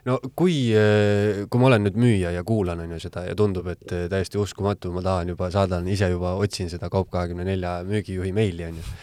no 0.08 0.17
kui, 0.36 0.71
äh, 0.75 1.45
kui 1.49 1.62
ma 1.62 1.69
olen 1.71 1.88
nüüd 1.88 1.99
müüja 1.99 2.32
ja 2.36 2.43
kuulan, 2.47 2.82
on 2.84 2.95
ju 2.95 2.99
seda 3.03 3.25
ja 3.27 3.36
tundub, 3.38 3.67
et 3.71 3.91
äh, 3.91 4.08
täiesti 4.12 4.39
uskumatu, 4.41 4.91
ma 4.95 5.03
tahan 5.06 5.34
juba, 5.34 5.51
saadan 5.53 5.88
ise 5.91 6.10
juba, 6.13 6.36
otsin 6.39 6.71
seda 6.71 6.91
Kaup24 6.93 7.73
müügijuhi 7.88 8.34
meili, 8.36 8.67
on 8.69 8.82
ju. 8.82 8.95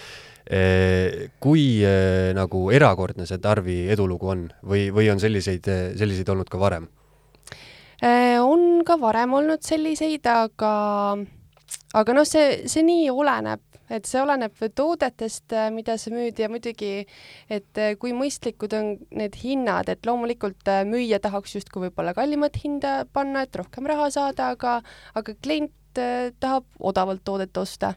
Äh, 0.44 1.30
kui 1.40 1.80
nagu 2.36 2.66
erakordne 2.76 3.24
see 3.28 3.40
Tarvi 3.40 3.78
edulugu 3.92 4.28
on 4.28 4.42
või, 4.60 4.90
või 4.92 5.08
on 5.12 5.22
selliseid, 5.22 5.70
selliseid 5.96 6.28
olnud 6.28 6.52
ka 6.52 6.60
varem? 6.60 6.90
on 8.44 8.82
ka 8.84 8.98
varem 9.00 9.32
olnud 9.32 9.62
selliseid, 9.64 10.26
aga, 10.28 10.72
aga 11.96 12.16
noh, 12.16 12.26
see, 12.28 12.66
see 12.68 12.82
nii 12.84 13.06
oleneb 13.08 13.62
et 13.92 14.06
see 14.08 14.20
oleneb 14.22 14.56
toodetest, 14.76 15.52
äh, 15.52 15.70
mida 15.74 15.96
sa 16.00 16.12
müüd 16.14 16.38
ja 16.40 16.48
muidugi, 16.52 17.06
et 17.52 17.80
äh, 17.80 17.94
kui 18.00 18.14
mõistlikud 18.16 18.76
on 18.78 18.94
need 19.16 19.36
hinnad, 19.42 19.90
et 19.92 20.06
loomulikult 20.08 20.70
äh, 20.70 20.84
müüja 20.88 21.20
tahaks 21.24 21.56
justkui 21.58 21.86
võib-olla 21.86 22.14
kallimat 22.16 22.56
hinda 22.62 23.02
panna, 23.12 23.44
et 23.44 23.56
rohkem 23.60 23.88
raha 23.90 24.10
saada, 24.14 24.52
aga, 24.56 24.78
aga 25.14 25.36
klient 25.42 25.74
tahab 25.94 26.64
odavalt 26.82 27.22
toodet 27.22 27.54
osta 27.54 27.92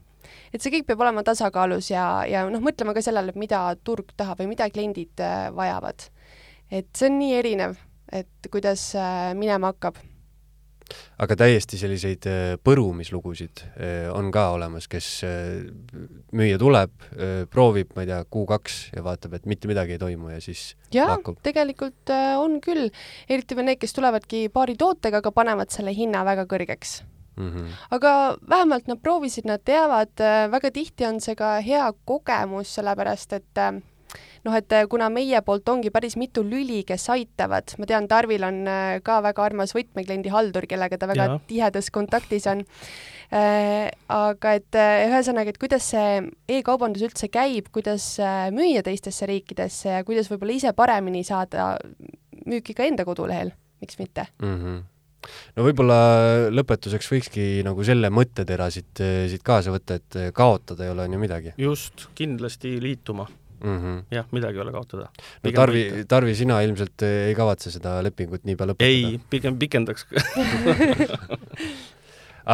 et 0.54 0.62
see 0.62 0.70
kõik 0.70 0.84
peab 0.86 1.00
olema 1.02 1.24
tasakaalus 1.26 1.88
ja, 1.90 2.04
ja 2.30 2.44
noh, 2.52 2.62
mõtlema 2.62 2.94
ka 2.94 3.02
sellele, 3.02 3.34
mida 3.40 3.64
turg 3.82 4.12
tahab 4.20 4.44
või 4.44 4.52
mida 4.52 4.68
kliendid 4.70 5.24
vajavad. 5.56 6.06
et 6.70 6.92
see 6.94 7.10
on 7.10 7.18
nii 7.18 7.34
erinev, 7.40 7.80
et 8.14 8.52
kuidas 8.54 8.92
minema 9.40 9.72
hakkab 9.72 9.98
aga 11.24 11.38
täiesti 11.40 11.80
selliseid 11.80 12.28
äh, 12.30 12.54
põrumislugusid 12.64 13.64
äh, 13.64 14.08
on 14.14 14.30
ka 14.34 14.48
olemas, 14.56 14.88
kes 14.92 15.10
äh, 15.28 15.68
müüja 16.38 16.60
tuleb, 16.62 16.94
proovib, 17.52 17.94
ma 17.96 18.04
ei 18.04 18.10
tea, 18.12 18.22
kuu-kaks 18.32 18.78
ja 18.96 19.04
vaatab, 19.06 19.38
et 19.38 19.50
mitte 19.50 19.70
midagi 19.70 19.96
ei 19.96 20.02
toimu 20.02 20.32
ja 20.34 20.40
siis 20.44 20.70
jaa, 20.94 21.18
tegelikult 21.46 22.14
on 22.40 22.60
küll, 22.64 22.90
eriti 23.30 23.58
veel 23.58 23.72
need, 23.72 23.82
kes 23.82 23.96
tulevadki 23.98 24.48
paari 24.54 24.78
tootega, 24.80 25.22
aga 25.24 25.34
panevad 25.36 25.74
selle 25.74 25.94
hinna 25.96 26.24
väga 26.28 26.48
kõrgeks. 26.50 27.02
Mm 27.38 27.52
-hmm. 27.54 27.74
aga 27.94 28.38
vähemalt 28.50 28.88
nad 28.88 28.98
proovisid, 29.02 29.46
nad 29.46 29.62
teavad, 29.66 30.10
väga 30.52 30.72
tihti 30.74 31.06
on 31.06 31.22
see 31.22 31.36
ka 31.36 31.60
hea 31.62 31.92
kogemus, 32.06 32.74
sellepärast 32.76 33.34
et 33.34 33.58
äh, 33.62 33.82
noh, 34.46 34.56
et 34.58 34.74
äh, 34.76 34.86
kuna 34.90 35.10
meie 35.14 35.42
poolt 35.46 35.70
ongi 35.72 35.92
päris 35.94 36.18
mitu 36.20 36.44
lüli, 36.46 36.82
kes 36.88 37.08
aitavad, 37.14 37.76
ma 37.80 37.90
tean, 37.90 38.08
Tarvil 38.10 38.46
on 38.48 38.64
äh, 38.70 38.98
ka 39.06 39.20
väga 39.26 39.46
armas 39.48 39.74
võtmekliendi 39.78 40.34
haldur, 40.34 40.68
kellega 40.70 41.00
ta 41.00 41.10
väga 41.10 41.30
ja. 41.34 41.38
tihedas 41.50 41.92
kontaktis 41.94 42.48
on 42.52 42.66
äh,. 43.32 43.88
aga 44.14 44.58
et 44.60 44.78
äh, 44.80 45.06
ühesõnaga, 45.10 45.54
et 45.54 45.62
kuidas 45.62 45.92
see 45.94 46.20
e-kaubandus 46.58 47.08
üldse 47.08 47.32
käib, 47.32 47.72
kuidas 47.76 48.16
müüa 48.56 48.84
teistesse 48.86 49.28
riikidesse 49.30 49.98
ja 49.98 50.04
kuidas 50.08 50.30
võib-olla 50.32 50.58
ise 50.58 50.76
paremini 50.78 51.24
saada 51.28 51.74
müüki 52.48 52.76
ka 52.78 52.88
enda 52.88 53.08
kodulehel, 53.08 53.52
miks 53.84 54.00
mitte 54.02 54.30
mm. 54.42 54.62
-hmm 54.62 54.86
no 55.58 55.64
võib-olla 55.66 55.98
lõpetuseks 56.54 57.10
võikski 57.12 57.46
nagu 57.66 57.84
selle 57.84 58.08
mõttetera 58.14 58.70
siit, 58.72 59.02
siit 59.28 59.42
kaasa 59.44 59.74
võtta, 59.74 59.98
et 60.00 60.18
kaotada 60.32 60.86
ei 60.86 60.94
ole 60.94 61.04
on 61.04 61.18
ju 61.18 61.20
midagi. 61.20 61.52
just, 61.60 62.06
kindlasti 62.16 62.78
liituma 62.80 63.26
mm. 63.64 63.78
-hmm. 63.78 64.04
jah, 64.12 64.26
midagi 64.32 64.58
ei 64.58 64.62
ole 64.62 64.72
kaotada. 64.72 65.10
no 65.44 65.52
Tarvi, 65.52 65.84
Tarvi, 66.08 66.36
sina 66.36 66.62
ilmselt 66.62 67.02
ei 67.08 67.36
kavatse 67.36 67.72
seda 67.72 67.98
lepingut 68.04 68.46
nii 68.48 68.56
pea 68.56 68.72
lõpetada? 68.72 68.90
ei, 68.90 69.20
pigem 69.30 69.58
pikendaks 69.60 70.08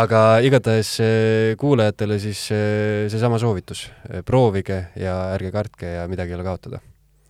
aga 0.03 0.21
igatahes 0.45 0.95
eh, 1.03 1.53
kuulajatele 1.59 2.17
siis 2.19 2.47
eh, 2.51 3.05
seesama 3.13 3.39
soovitus, 3.41 3.85
proovige 4.25 4.87
ja 4.99 5.19
ärge 5.35 5.53
kartke 5.53 5.93
ja 5.97 6.07
midagi 6.09 6.33
ei 6.33 6.39
ole 6.39 6.47
kaotada. 6.47 6.81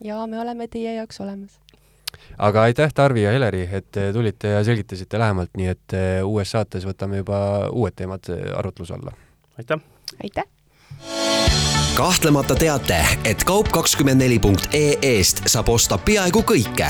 ja 0.04 0.24
me 0.28 0.40
oleme 0.40 0.68
teie 0.68 0.96
jaoks 0.96 1.20
olemas 1.26 1.60
aga 2.38 2.68
aitäh, 2.70 2.94
Tarvi 2.94 3.26
ja 3.26 3.34
Heleri, 3.36 3.68
et 3.72 4.00
tulite 4.14 4.56
ja 4.56 4.64
selgitasite 4.64 5.20
lähemalt, 5.20 5.52
nii 5.58 5.68
et 5.74 5.98
uues 6.24 6.52
saates 6.56 6.86
võtame 6.88 7.24
juba 7.24 7.70
uued 7.72 7.98
teemad 7.98 8.32
arutluse 8.56 8.96
alla. 8.96 9.16
aitäh! 9.58 9.82
aitäh! 10.24 11.23
Kahtlemata 11.94 12.56
teate, 12.56 13.06
et 13.26 13.44
kaup24.ee-st 13.44 15.48
saab 15.48 15.70
osta 15.70 15.98
peaaegu 15.98 16.42
kõike. 16.42 16.90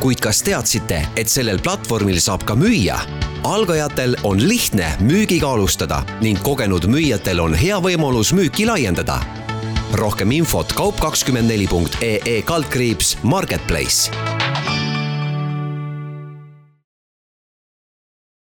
kuid 0.00 0.20
kas 0.20 0.40
teadsite, 0.42 1.02
et 1.16 1.28
sellel 1.28 1.60
platvormil 1.60 2.20
saab 2.20 2.46
ka 2.48 2.54
müüa? 2.54 2.96
algajatel 3.44 4.16
on 4.24 4.40
lihtne 4.48 4.96
müügiga 5.00 5.52
alustada 5.52 6.02
ning 6.20 6.40
kogenud 6.42 6.88
müüjatel 6.88 7.40
on 7.40 7.54
hea 7.54 7.80
võimalus 7.80 8.32
müüki 8.32 8.66
laiendada. 8.66 9.20
rohkem 9.92 10.30
infot 10.30 10.72
kaup24.ee 10.72 12.42
kaldkriips 12.42 13.18
Marketplace 13.22 14.39